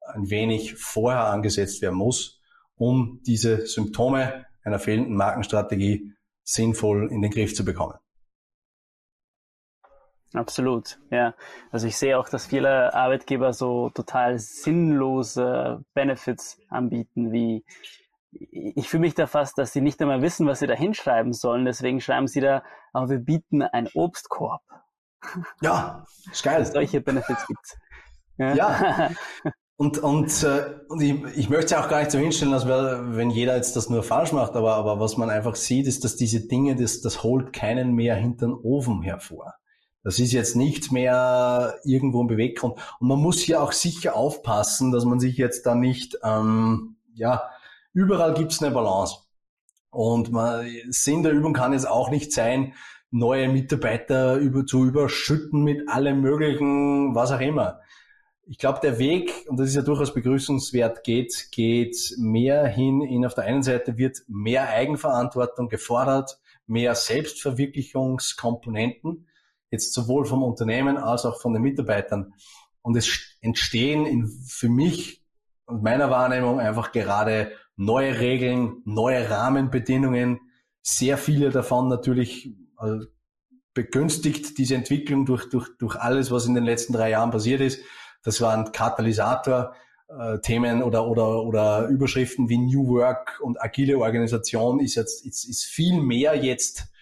[0.01, 2.41] ein wenig vorher angesetzt werden muss,
[2.75, 7.95] um diese Symptome einer fehlenden Markenstrategie sinnvoll in den Griff zu bekommen.
[10.33, 11.35] Absolut, ja.
[11.71, 17.63] Also ich sehe auch, dass viele Arbeitgeber so total sinnlose Benefits anbieten, wie
[18.49, 21.65] ich fühle mich da fast, dass sie nicht einmal wissen, was sie da hinschreiben sollen.
[21.65, 24.61] Deswegen schreiben sie da, aber wir bieten einen Obstkorb.
[25.61, 26.65] Ja, ist geil.
[26.65, 27.77] Solche Benefits gibt's.
[28.37, 28.53] Ja.
[28.53, 29.09] ja.
[29.75, 33.17] Und, und, äh, und ich, ich möchte es auch gar nicht so hinstellen, dass wir,
[33.17, 36.15] wenn jeder jetzt das nur falsch macht, aber, aber was man einfach sieht, ist, dass
[36.15, 39.55] diese Dinge, das, das holt keinen mehr hinter den Ofen hervor.
[40.03, 42.75] Das ist jetzt nicht mehr irgendwo ein Beweggrund.
[42.99, 47.49] Und man muss hier auch sicher aufpassen, dass man sich jetzt da nicht, ähm, ja,
[47.93, 49.19] überall gibt es eine Balance.
[49.91, 52.73] Und man, Sinn der Übung kann jetzt auch nicht sein,
[53.11, 57.79] neue Mitarbeiter über, zu überschütten mit allem möglichen, was auch immer.
[58.45, 63.25] Ich glaube, der Weg, und das ist ja durchaus begrüßenswert, geht, geht mehr hin in,
[63.25, 69.27] auf der einen Seite wird mehr Eigenverantwortung gefordert, mehr Selbstverwirklichungskomponenten
[69.73, 72.33] jetzt sowohl vom Unternehmen als auch von den Mitarbeitern.
[72.81, 75.21] Und es entstehen in, für mich
[75.65, 80.39] und meiner Wahrnehmung einfach gerade neue Regeln, neue Rahmenbedingungen,
[80.81, 83.05] sehr viele davon natürlich also
[83.73, 87.79] begünstigt diese Entwicklung durch, durch, durch alles, was in den letzten drei Jahren passiert ist.
[88.23, 89.73] Das waren Katalysator,
[90.07, 95.45] äh, Themen oder, oder, oder Überschriften wie New Work und agile Organisation ist jetzt, ist,
[95.45, 96.92] ist viel mehr jetzt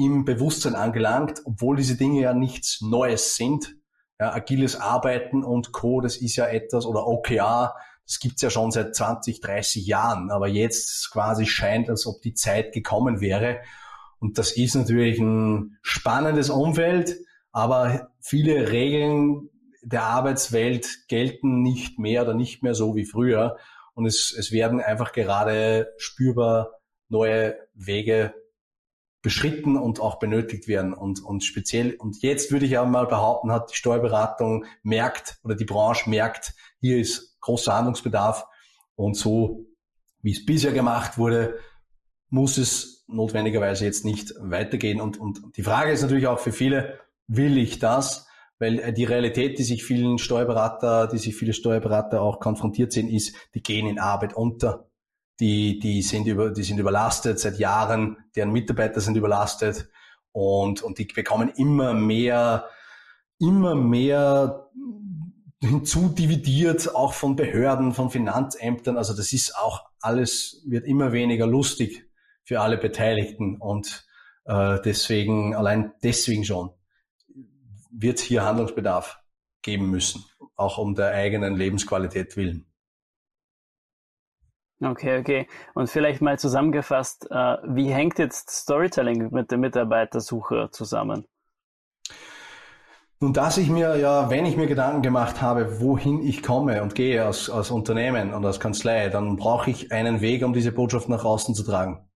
[0.00, 3.76] im Bewusstsein angelangt, obwohl diese Dinge ja nichts Neues sind.
[4.18, 7.74] Ja, agiles Arbeiten und Co., das ist ja etwas, oder OKR,
[8.06, 12.34] das gibt's ja schon seit 20, 30 Jahren, aber jetzt quasi scheint, als ob die
[12.34, 13.60] Zeit gekommen wäre.
[14.18, 17.18] Und das ist natürlich ein spannendes Umfeld,
[17.52, 19.48] aber viele Regeln
[19.82, 23.58] der Arbeitswelt gelten nicht mehr oder nicht mehr so wie früher.
[23.94, 26.70] Und es, es werden einfach gerade spürbar
[27.08, 28.34] neue Wege
[29.22, 30.94] beschritten und auch benötigt werden.
[30.94, 35.54] Und, und speziell, und jetzt würde ich auch mal behaupten, hat die Steuerberatung merkt oder
[35.54, 38.46] die Branche merkt, hier ist großer Handlungsbedarf.
[38.94, 39.66] Und so,
[40.22, 41.58] wie es bisher gemacht wurde,
[42.28, 45.00] muss es notwendigerweise jetzt nicht weitergehen.
[45.00, 48.26] Und, und die Frage ist natürlich auch für viele, will ich das?
[48.58, 53.34] Weil die Realität, die sich vielen Steuerberater, die sich viele Steuerberater auch konfrontiert sind, ist,
[53.54, 54.89] die gehen in Arbeit unter
[55.40, 59.88] die, die sind über, die sind überlastet seit Jahren, deren Mitarbeiter sind überlastet
[60.32, 62.68] und, und die bekommen immer mehr,
[63.38, 64.70] immer mehr
[65.62, 68.96] hinzudividiert, auch von Behörden, von Finanzämtern.
[68.96, 72.06] Also das ist auch alles, wird immer weniger lustig
[72.44, 74.06] für alle Beteiligten und
[74.44, 76.70] äh, deswegen, allein deswegen schon,
[77.90, 79.18] wird hier Handlungsbedarf
[79.62, 80.24] geben müssen,
[80.56, 82.69] auch um der eigenen Lebensqualität willen.
[84.82, 85.46] Okay, okay.
[85.74, 91.26] Und vielleicht mal zusammengefasst, äh, wie hängt jetzt Storytelling mit der Mitarbeitersuche zusammen?
[93.22, 96.94] Nun, dass ich mir ja, wenn ich mir Gedanken gemacht habe, wohin ich komme und
[96.94, 101.10] gehe als, als Unternehmen und als Kanzlei, dann brauche ich einen Weg, um diese Botschaft
[101.10, 102.08] nach außen zu tragen.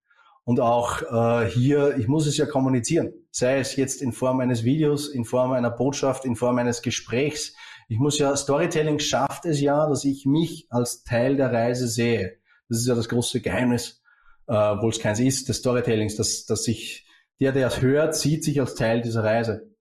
[0.44, 4.64] Und auch äh, hier, ich muss es ja kommunizieren, sei es jetzt in Form eines
[4.64, 7.54] Videos, in Form einer Botschaft, in Form eines Gesprächs.
[7.88, 12.38] Ich muss ja, Storytelling schafft es ja, dass ich mich als Teil der Reise sehe.
[12.68, 14.02] Das ist ja das große Geheimnis,
[14.46, 17.06] äh, obwohl es keins ist, des Storytellings, dass, dass sich
[17.40, 19.74] der, der es hört, sieht sich als Teil dieser Reise.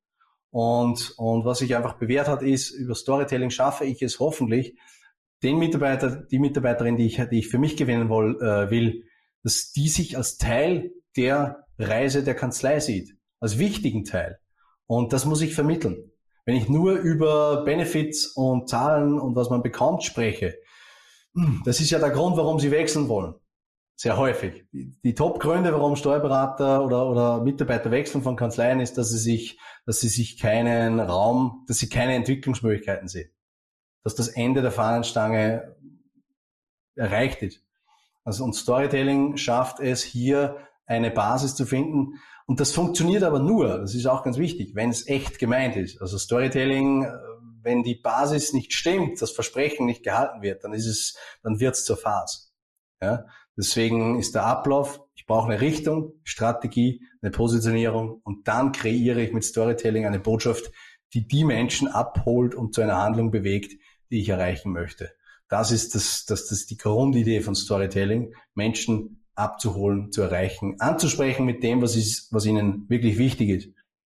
[0.49, 4.77] Und, und was sich einfach bewährt hat, ist, über Storytelling schaffe ich es hoffentlich,
[5.41, 9.03] den Mitarbeiter, die Mitarbeiterin, die ich, die ich für mich gewinnen will, äh, will,
[9.43, 14.39] dass die sich als Teil der Reise der Kanzlei sieht, als wichtigen Teil.
[14.85, 16.11] Und das muss ich vermitteln.
[16.45, 20.55] Wenn ich nur über Benefits und Zahlen und was man bekommt spreche,
[21.65, 23.35] das ist ja der Grund, warum sie wechseln wollen.
[23.95, 24.65] Sehr häufig.
[24.71, 30.01] Die, Top-Gründe, warum Steuerberater oder, oder Mitarbeiter wechseln von Kanzleien, ist, dass sie sich, dass
[30.01, 33.29] sie sich keinen Raum, dass sie keine Entwicklungsmöglichkeiten sehen.
[34.03, 35.75] Dass das Ende der Fahnenstange
[36.95, 37.61] erreicht ist.
[38.23, 42.19] Also, und Storytelling schafft es hier eine Basis zu finden.
[42.45, 46.01] Und das funktioniert aber nur, das ist auch ganz wichtig, wenn es echt gemeint ist.
[46.01, 47.07] Also Storytelling
[47.63, 51.75] wenn die Basis nicht stimmt, das Versprechen nicht gehalten wird, dann ist es, dann wird
[51.75, 52.49] es zur Phase.
[53.01, 53.25] Ja?
[53.57, 59.33] Deswegen ist der Ablauf, ich brauche eine Richtung, Strategie, eine Positionierung und dann kreiere ich
[59.33, 60.71] mit Storytelling eine Botschaft,
[61.13, 63.73] die die Menschen abholt und zu einer Handlung bewegt,
[64.09, 65.11] die ich erreichen möchte.
[65.47, 71.45] Das ist das, das, das ist die Grundidee von Storytelling, Menschen abzuholen, zu erreichen, anzusprechen
[71.45, 73.69] mit dem, was, ist, was ihnen wirklich wichtig ist.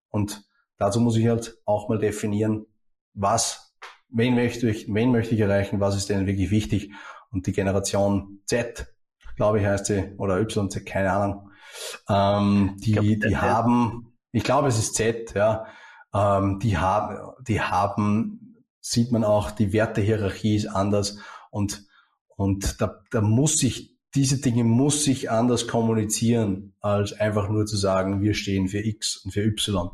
[0.10, 0.46] Und
[0.78, 2.66] dazu muss ich halt auch mal definieren,
[3.14, 3.76] was,
[4.10, 6.92] wen möchte ich, wen möchte ich erreichen, was ist denen wirklich wichtig.
[7.32, 8.88] Und die Generation Z,
[9.36, 11.50] glaube ich, heißt sie, oder YZ, keine Ahnung,
[12.10, 15.66] ähm, die, glaub, die haben, ich glaube, es ist Z, ja,
[16.14, 21.18] ähm, die haben, die haben, sieht man auch, die Wertehierarchie ist anders
[21.50, 21.86] und,
[22.36, 27.78] und da, da muss sich, diese Dinge muss sich anders kommunizieren, als einfach nur zu
[27.78, 29.90] sagen, wir stehen für X und für Y.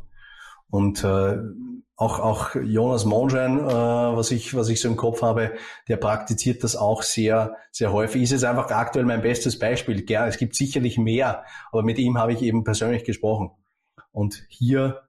[0.70, 1.38] Und äh,
[2.00, 5.52] auch, auch Jonas Mongen, äh, was, ich, was ich so im Kopf habe,
[5.86, 8.22] der praktiziert das auch sehr, sehr häufig.
[8.22, 10.02] Ist jetzt einfach aktuell mein bestes Beispiel.
[10.02, 13.50] Gerne, es gibt sicherlich mehr, aber mit ihm habe ich eben persönlich gesprochen.
[14.12, 15.02] Und hier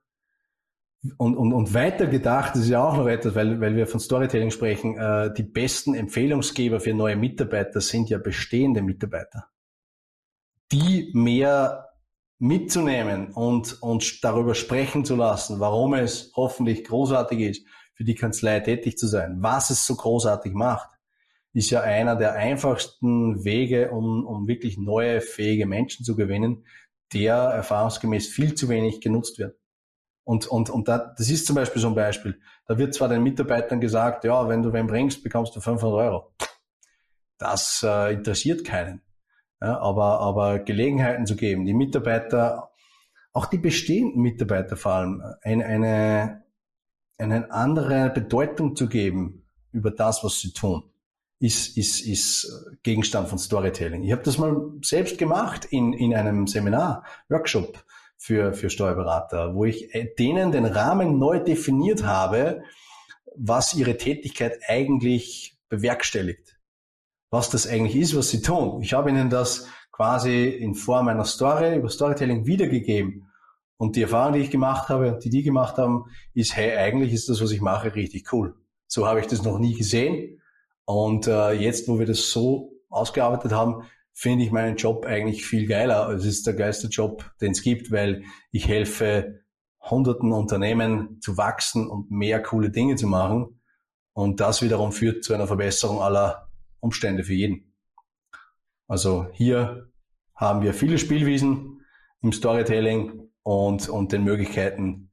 [1.18, 4.00] und, und, und weiter gedacht, das ist ja auch noch etwas, weil, weil wir von
[4.00, 9.48] Storytelling sprechen, äh, die besten Empfehlungsgeber für neue Mitarbeiter sind ja bestehende Mitarbeiter,
[10.72, 11.91] die mehr
[12.42, 18.60] mitzunehmen und, und darüber sprechen zu lassen, warum es hoffentlich großartig ist, für die Kanzlei
[18.62, 20.90] tätig zu sein, was es so großartig macht,
[21.54, 26.66] ist ja einer der einfachsten Wege, um, um wirklich neue, fähige Menschen zu gewinnen,
[27.14, 29.56] der erfahrungsgemäß viel zu wenig genutzt wird.
[30.24, 32.40] Und, und, und da, das ist zum Beispiel so ein Beispiel.
[32.66, 36.34] Da wird zwar den Mitarbeitern gesagt, ja, wenn du wen bringst, bekommst du 500 Euro.
[37.38, 39.04] Das äh, interessiert keinen.
[39.62, 42.72] Ja, aber, aber Gelegenheiten zu geben, die Mitarbeiter,
[43.32, 46.44] auch die bestehenden Mitarbeiter vor allem, eine, eine,
[47.18, 50.84] eine andere Bedeutung zu geben über das, was sie tun,
[51.40, 54.04] ist, ist, ist Gegenstand von Storytelling.
[54.04, 57.86] Ich habe das mal selbst gemacht in, in einem Seminar, Workshop
[58.18, 62.64] für, für Steuerberater, wo ich denen den Rahmen neu definiert habe,
[63.36, 66.51] was ihre Tätigkeit eigentlich bewerkstelligt
[67.32, 68.82] was das eigentlich ist, was sie tun.
[68.82, 73.28] Ich habe ihnen das quasi in Form einer Story über Storytelling wiedergegeben.
[73.78, 76.06] Und die Erfahrung, die ich gemacht habe und die die gemacht haben,
[76.36, 78.56] ist, hey, eigentlich ist das, was ich mache, richtig cool.
[78.88, 80.42] So habe ich das noch nie gesehen.
[80.86, 85.68] Und äh, jetzt, wo wir das so ausgearbeitet haben, finde ich meinen Job eigentlich viel
[85.68, 86.10] geiler.
[86.10, 89.40] Es ist der geilste Job, den es gibt, weil ich helfe
[89.80, 93.62] hunderten Unternehmen zu wachsen und mehr coole Dinge zu machen.
[94.14, 96.51] Und das wiederum führt zu einer Verbesserung aller
[96.82, 97.74] Umstände für jeden.
[98.88, 99.90] Also hier
[100.36, 101.86] haben wir viele Spielwiesen
[102.22, 105.12] im Storytelling und, und den Möglichkeiten,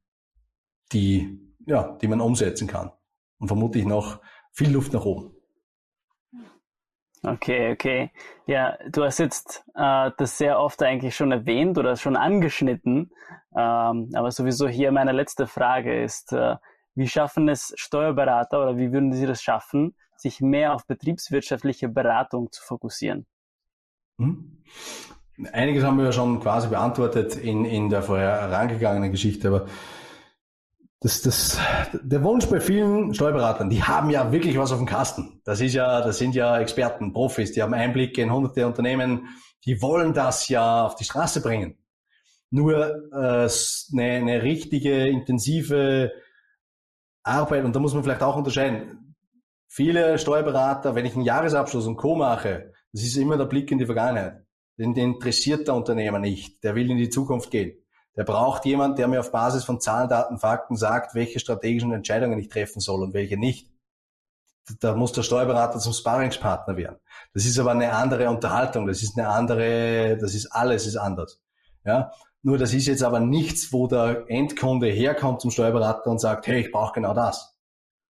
[0.92, 2.90] die, ja, die man umsetzen kann.
[3.38, 4.20] Und vermutlich noch
[4.52, 5.34] viel Luft nach oben.
[7.22, 8.10] Okay, okay.
[8.46, 13.10] Ja, du hast jetzt äh, das sehr oft eigentlich schon erwähnt oder schon angeschnitten.
[13.56, 16.56] Ähm, aber sowieso hier meine letzte Frage ist, äh,
[16.94, 22.50] wie schaffen es Steuerberater oder wie würden sie das schaffen, sich mehr auf betriebswirtschaftliche Beratung
[22.52, 23.26] zu fokussieren?
[24.18, 24.62] Hm?
[25.52, 29.66] Einiges haben wir ja schon quasi beantwortet in, in der vorher herangegangenen Geschichte, aber
[31.00, 31.60] das, das,
[32.02, 35.40] der Wunsch bei vielen Steuerberatern, die haben ja wirklich was auf dem Kasten.
[35.44, 39.28] Das ist ja, das sind ja Experten, Profis, die haben Einblicke in hunderte Unternehmen,
[39.64, 41.78] die wollen das ja auf die Straße bringen.
[42.50, 43.48] Nur äh,
[43.92, 46.10] eine, eine richtige, intensive
[47.22, 49.07] Arbeit, und da muss man vielleicht auch unterscheiden.
[49.68, 52.16] Viele Steuerberater, wenn ich einen Jahresabschluss und Co.
[52.16, 54.44] mache, das ist immer der Blick in die Vergangenheit.
[54.78, 56.64] Den, den interessiert der Unternehmer nicht.
[56.64, 57.76] Der will in die Zukunft gehen.
[58.16, 62.38] Der braucht jemand, der mir auf Basis von Zahlen, Daten, Fakten sagt, welche strategischen Entscheidungen
[62.38, 63.70] ich treffen soll und welche nicht.
[64.80, 66.96] Da muss der Steuerberater zum Sparringspartner werden.
[67.34, 68.86] Das ist aber eine andere Unterhaltung.
[68.86, 71.40] Das ist eine andere, das ist alles ist anders.
[71.84, 72.12] Ja.
[72.42, 76.60] Nur das ist jetzt aber nichts, wo der Endkunde herkommt zum Steuerberater und sagt, hey,
[76.60, 77.57] ich brauche genau das.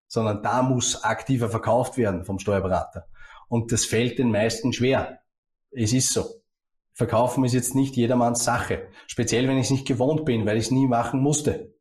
[0.09, 3.07] Sondern da muss aktiver verkauft werden vom Steuerberater.
[3.49, 5.21] Und das fällt den meisten schwer.
[5.71, 6.25] Es ist so.
[6.93, 8.89] Verkaufen ist jetzt nicht jedermanns Sache.
[9.07, 11.73] Speziell, wenn ich es nicht gewohnt bin, weil ich es nie machen musste.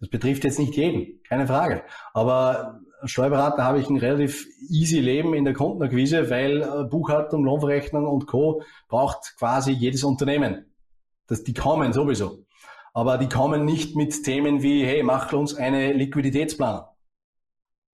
[0.00, 1.82] Das betrifft jetzt nicht jeden, keine Frage.
[2.14, 8.06] Aber Steuerberater habe ich ein relativ easy Leben in der Kundenakquise, weil äh, Buchhaltung, Lohnverrechnung
[8.06, 8.62] und Co.
[8.88, 10.74] braucht quasi jedes Unternehmen.
[11.26, 12.44] Das, die kommen sowieso.
[12.94, 16.84] Aber die kommen nicht mit Themen wie, hey, mach uns eine Liquiditätsplanung.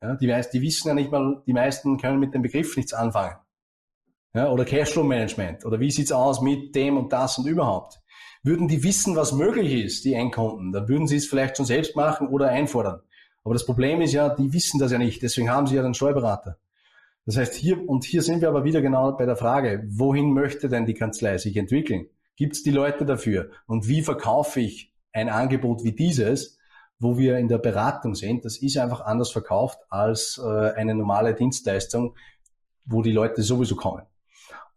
[0.03, 3.37] Ja, die, die wissen ja nicht mal, die meisten können mit dem Begriff nichts anfangen.
[4.35, 5.65] Ja, oder Cashflow-Management.
[5.65, 8.01] Oder wie sieht's aus mit dem und das und überhaupt?
[8.43, 11.95] Würden die wissen, was möglich ist, die Endkunden, dann würden sie es vielleicht schon selbst
[11.95, 13.01] machen oder einfordern.
[13.45, 15.23] Aber das Problem ist ja, die wissen das ja nicht.
[15.23, 16.59] Deswegen haben sie ja den Steuerberater.
[17.25, 20.69] Das heißt, hier, und hier sind wir aber wieder genau bei der Frage, wohin möchte
[20.69, 22.07] denn die Kanzlei sich entwickeln?
[22.35, 23.51] Gibt es die Leute dafür?
[23.67, 26.59] Und wie verkaufe ich ein Angebot wie dieses,
[27.03, 28.45] wo wir in der Beratung sind?
[28.45, 32.15] Das ist einfach anders verkauft als äh, eine normale Dienstleistung,
[32.85, 34.03] wo die Leute sowieso kommen.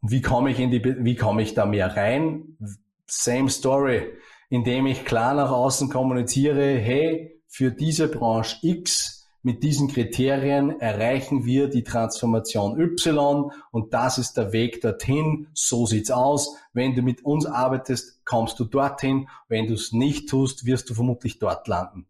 [0.01, 2.57] Wie komme ich in die, wie komme ich da mehr rein?
[3.05, 4.13] Same story,
[4.49, 11.45] indem ich klar nach außen kommuniziere, hey, für diese Branche X mit diesen Kriterien erreichen
[11.45, 15.47] wir die Transformation Y und das ist der Weg dorthin.
[15.53, 16.57] So sieht's aus.
[16.73, 19.29] Wenn du mit uns arbeitest, kommst du dorthin.
[19.47, 22.07] Wenn du es nicht tust, wirst du vermutlich dort landen.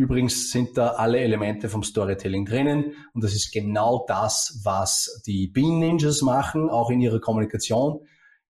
[0.00, 5.46] Übrigens sind da alle Elemente vom Storytelling drinnen und das ist genau das, was die
[5.46, 8.00] Bean Ninjas machen, auch in ihrer Kommunikation.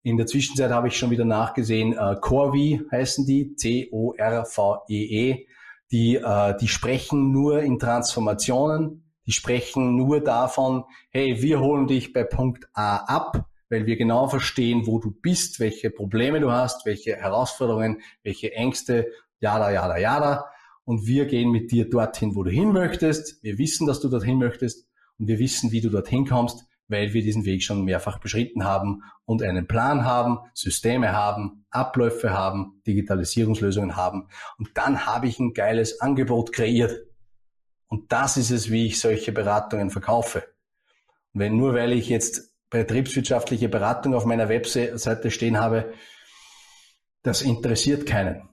[0.03, 5.33] In der Zwischenzeit habe ich schon wieder nachgesehen, äh, Corvi heißen die, C-O-R-V-E-E.
[5.33, 5.47] -E.
[5.91, 12.13] Die, äh, die sprechen nur in Transformationen, die sprechen nur davon, hey, wir holen dich
[12.13, 16.85] bei Punkt A ab, weil wir genau verstehen, wo du bist, welche Probleme du hast,
[16.85, 19.07] welche Herausforderungen, welche Ängste,
[19.39, 20.45] jada, jada, jada
[20.89, 23.43] und wir gehen mit dir dorthin, wo du hin möchtest.
[23.43, 24.87] Wir wissen, dass du dorthin möchtest
[25.19, 29.03] und wir wissen, wie du dorthin kommst, weil wir diesen Weg schon mehrfach beschritten haben
[29.25, 34.29] und einen Plan haben, Systeme haben, Abläufe haben, Digitalisierungslösungen haben.
[34.57, 36.99] Und dann habe ich ein geiles Angebot kreiert.
[37.85, 40.39] Und das ist es, wie ich solche Beratungen verkaufe.
[41.33, 45.93] Und wenn nur weil ich jetzt betriebswirtschaftliche Beratung auf meiner Webseite stehen habe,
[47.21, 48.49] das interessiert keinen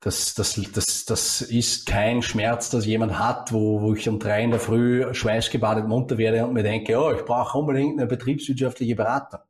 [0.00, 4.44] das, das, das, das ist kein Schmerz, das jemand hat, wo, wo ich um drei
[4.44, 8.94] in der Früh schweißgebadet munter werde und mir denke, oh, ich brauche unbedingt eine betriebswirtschaftliche
[8.94, 9.40] Beratung.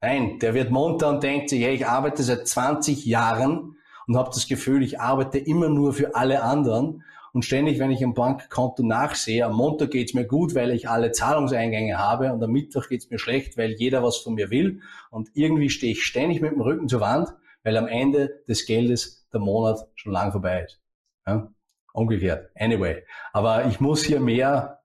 [0.00, 4.30] Nein, der wird munter und denkt sich, hey, ich arbeite seit 20 Jahren und habe
[4.32, 7.02] das Gefühl, ich arbeite immer nur für alle anderen.
[7.32, 11.10] Und ständig, wenn ich ein Bankkonto nachsehe, am Montag geht's mir gut, weil ich alle
[11.10, 14.80] Zahlungseingänge habe und am Mittwoch geht's mir schlecht, weil jeder was von mir will.
[15.10, 17.34] Und irgendwie stehe ich ständig mit dem Rücken zur Wand,
[17.64, 20.80] weil am Ende des Geldes der Monat schon lang vorbei ist.
[21.26, 21.50] Ja?
[21.92, 22.50] Umgekehrt.
[22.54, 23.04] Anyway.
[23.32, 24.80] Aber ich muss hier mehr,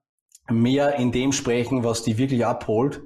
[0.48, 3.02] mehr in dem sprechen, was die wirklich abholt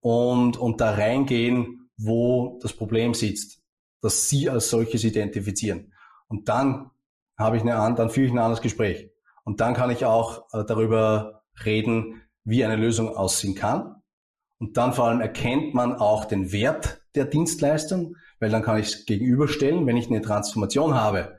[0.00, 3.62] und, und da reingehen, wo das Problem sitzt,
[4.00, 5.92] dass sie als solches identifizieren.
[6.28, 6.90] Und dann
[7.38, 9.10] habe ich eine, dann führe ich ein anderes Gespräch.
[9.44, 14.02] Und dann kann ich auch äh, darüber reden, wie eine Lösung aussehen kann.
[14.58, 18.86] Und dann vor allem erkennt man auch den Wert der Dienstleistung, weil dann kann ich
[18.86, 21.38] es gegenüberstellen, wenn ich eine Transformation habe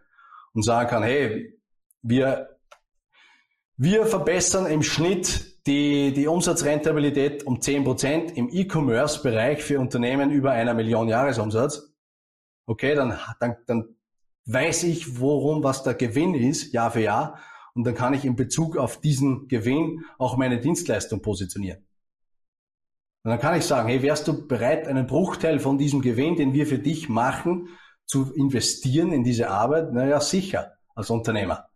[0.53, 1.59] und sagen kann, hey,
[2.01, 2.57] wir,
[3.75, 10.73] wir verbessern im Schnitt die, die Umsatzrentabilität um 10% im E-Commerce-Bereich für Unternehmen über einer
[10.73, 11.93] Million Jahresumsatz.
[12.65, 13.95] Okay, dann, dann, dann
[14.45, 17.39] weiß ich, worum was der Gewinn ist, Jahr für Jahr.
[17.73, 21.85] Und dann kann ich in Bezug auf diesen Gewinn auch meine Dienstleistung positionieren.
[23.23, 26.53] Und dann kann ich sagen, hey, wärst du bereit, einen Bruchteil von diesem Gewinn, den
[26.53, 27.69] wir für dich machen,
[28.05, 29.93] zu investieren in diese Arbeit?
[29.93, 31.67] Naja, sicher, als Unternehmer.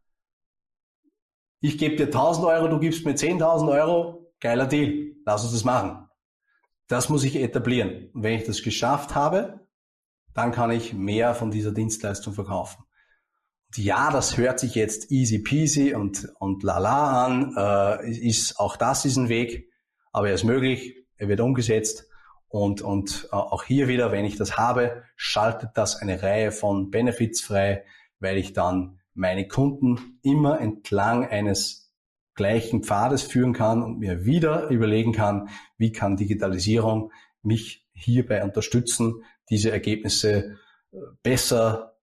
[1.61, 5.63] Ich gebe dir 1000 Euro, du gibst mir 10.000 Euro, geiler Deal, lass uns das
[5.63, 6.07] machen.
[6.87, 8.09] Das muss ich etablieren.
[8.13, 9.67] Und wenn ich das geschafft habe,
[10.33, 12.83] dann kann ich mehr von dieser Dienstleistung verkaufen.
[13.67, 18.77] Und ja, das hört sich jetzt easy peasy und, und lala an, äh, ist, auch
[18.77, 19.71] das ist ein Weg,
[20.11, 22.07] aber er ist möglich er wird umgesetzt
[22.47, 26.89] und, und äh, auch hier wieder, wenn ich das habe, schaltet das eine Reihe von
[26.91, 27.83] Benefits frei,
[28.19, 31.93] weil ich dann meine Kunden immer entlang eines
[32.33, 37.11] gleichen Pfades führen kann und mir wieder überlegen kann, wie kann Digitalisierung
[37.41, 40.57] mich hierbei unterstützen, diese Ergebnisse
[40.91, 41.97] äh, besser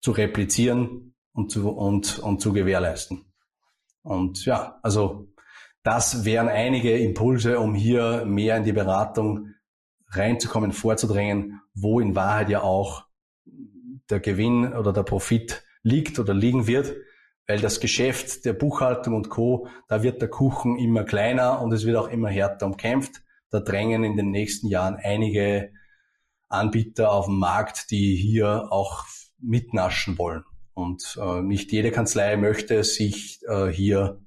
[0.00, 3.24] zu replizieren und zu, und, und zu gewährleisten.
[4.02, 5.27] Und ja, also
[5.88, 9.54] das wären einige Impulse, um hier mehr in die Beratung
[10.10, 13.06] reinzukommen, vorzudrängen, wo in Wahrheit ja auch
[14.10, 16.94] der Gewinn oder der Profit liegt oder liegen wird,
[17.46, 21.86] weil das Geschäft der Buchhaltung und Co., da wird der Kuchen immer kleiner und es
[21.86, 23.22] wird auch immer härter umkämpft.
[23.48, 25.72] Da drängen in den nächsten Jahren einige
[26.50, 29.06] Anbieter auf den Markt, die hier auch
[29.38, 30.44] mitnaschen wollen.
[30.74, 34.20] Und äh, nicht jede Kanzlei möchte sich äh, hier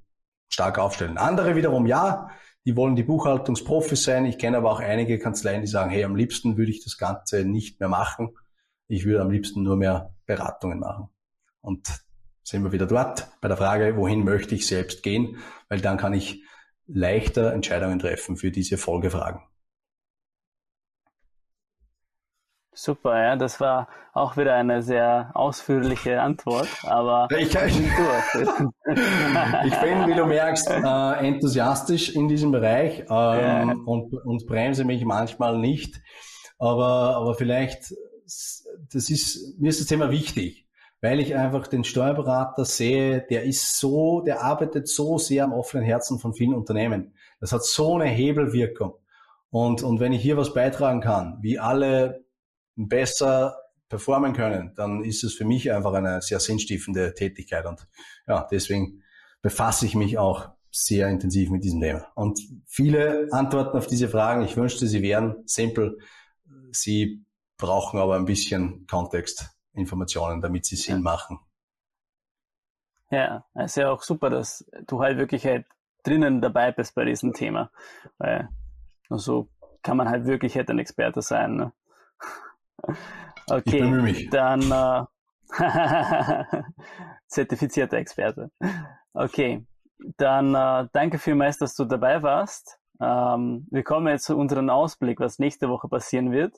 [0.52, 1.18] stark aufstellen.
[1.18, 2.30] Andere wiederum ja,
[2.64, 4.26] die wollen die Buchhaltungsprofis sein.
[4.26, 7.44] Ich kenne aber auch einige Kanzleien, die sagen, hey, am liebsten würde ich das Ganze
[7.44, 8.36] nicht mehr machen.
[8.86, 11.08] Ich würde am liebsten nur mehr Beratungen machen.
[11.60, 11.88] Und
[12.42, 15.38] sind wir wieder dort bei der Frage, wohin möchte ich selbst gehen?
[15.68, 16.42] Weil dann kann ich
[16.86, 19.40] leichter Entscheidungen treffen für diese Folgefragen.
[22.74, 27.74] Super, ja, das war auch wieder eine sehr ausführliche Antwort, aber ich, ich, ich
[29.80, 33.74] bin, wie du merkst, äh, enthusiastisch in diesem Bereich ähm, ja.
[33.84, 36.00] und, und bremse mich manchmal nicht,
[36.58, 37.92] aber, aber vielleicht,
[38.24, 40.66] das ist, mir ist das Thema wichtig,
[41.02, 45.84] weil ich einfach den Steuerberater sehe, der ist so, der arbeitet so sehr am offenen
[45.84, 47.12] Herzen von vielen Unternehmen.
[47.40, 48.94] Das hat so eine Hebelwirkung.
[49.50, 52.21] Und, und wenn ich hier was beitragen kann, wie alle
[52.76, 53.56] besser
[53.88, 57.66] performen können, dann ist es für mich einfach eine sehr sinnstiftende Tätigkeit.
[57.66, 57.86] Und
[58.26, 59.02] ja, deswegen
[59.42, 62.10] befasse ich mich auch sehr intensiv mit diesem Thema.
[62.14, 65.98] Und viele Antworten auf diese Fragen, ich wünschte, sie wären simpel.
[66.70, 67.26] Sie
[67.58, 71.38] brauchen aber ein bisschen Kontext, Informationen, damit sie Sinn machen.
[73.10, 75.66] Ja, es ist ja auch super, dass du halt wirklich halt
[76.02, 77.70] drinnen dabei bist bei diesem Thema.
[78.16, 78.48] Weil
[79.10, 79.50] nur so
[79.82, 81.56] kann man halt wirklich halt ein Experte sein.
[81.56, 81.72] Ne?
[83.50, 84.30] Okay, mich.
[84.30, 85.04] dann äh,
[87.26, 88.50] zertifizierter Experte.
[89.12, 89.66] Okay,
[90.16, 92.78] dann äh, danke vielmals, dass du dabei warst.
[93.00, 96.56] Ähm, wir kommen jetzt zu unserem Ausblick, was nächste Woche passieren wird.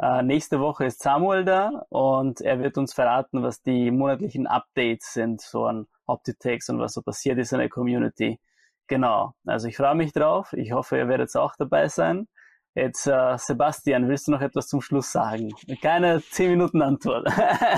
[0.00, 5.12] Äh, nächste Woche ist Samuel da und er wird uns verraten, was die monatlichen Updates
[5.12, 8.40] sind, so an Optitex und was so passiert ist in der Community.
[8.86, 10.52] Genau, also ich freue mich drauf.
[10.52, 12.28] Ich hoffe, ihr werdet auch dabei sein.
[12.76, 15.54] Jetzt, äh, Sebastian, willst du noch etwas zum Schluss sagen?
[15.80, 17.28] Keine 10 Minuten Antwort.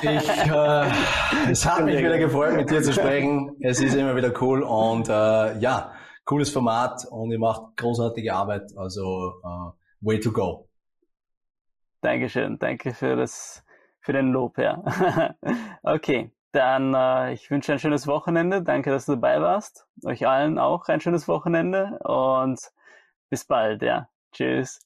[0.00, 3.54] ich, äh, es hat mich wieder gefreut, mit dir zu sprechen.
[3.60, 5.92] Es ist immer wieder cool und äh, ja,
[6.24, 8.72] cooles Format und ihr macht großartige Arbeit.
[8.74, 10.66] Also uh, way to go.
[12.00, 13.64] Dankeschön, danke für das,
[14.00, 14.82] für den Lob, ja.
[15.82, 18.62] okay, dann äh, ich wünsche ein schönes Wochenende.
[18.62, 19.86] Danke, dass du dabei warst.
[20.06, 22.58] Euch allen auch ein schönes Wochenende und
[23.28, 24.08] bis bald, ja.
[24.32, 24.85] Tschüss.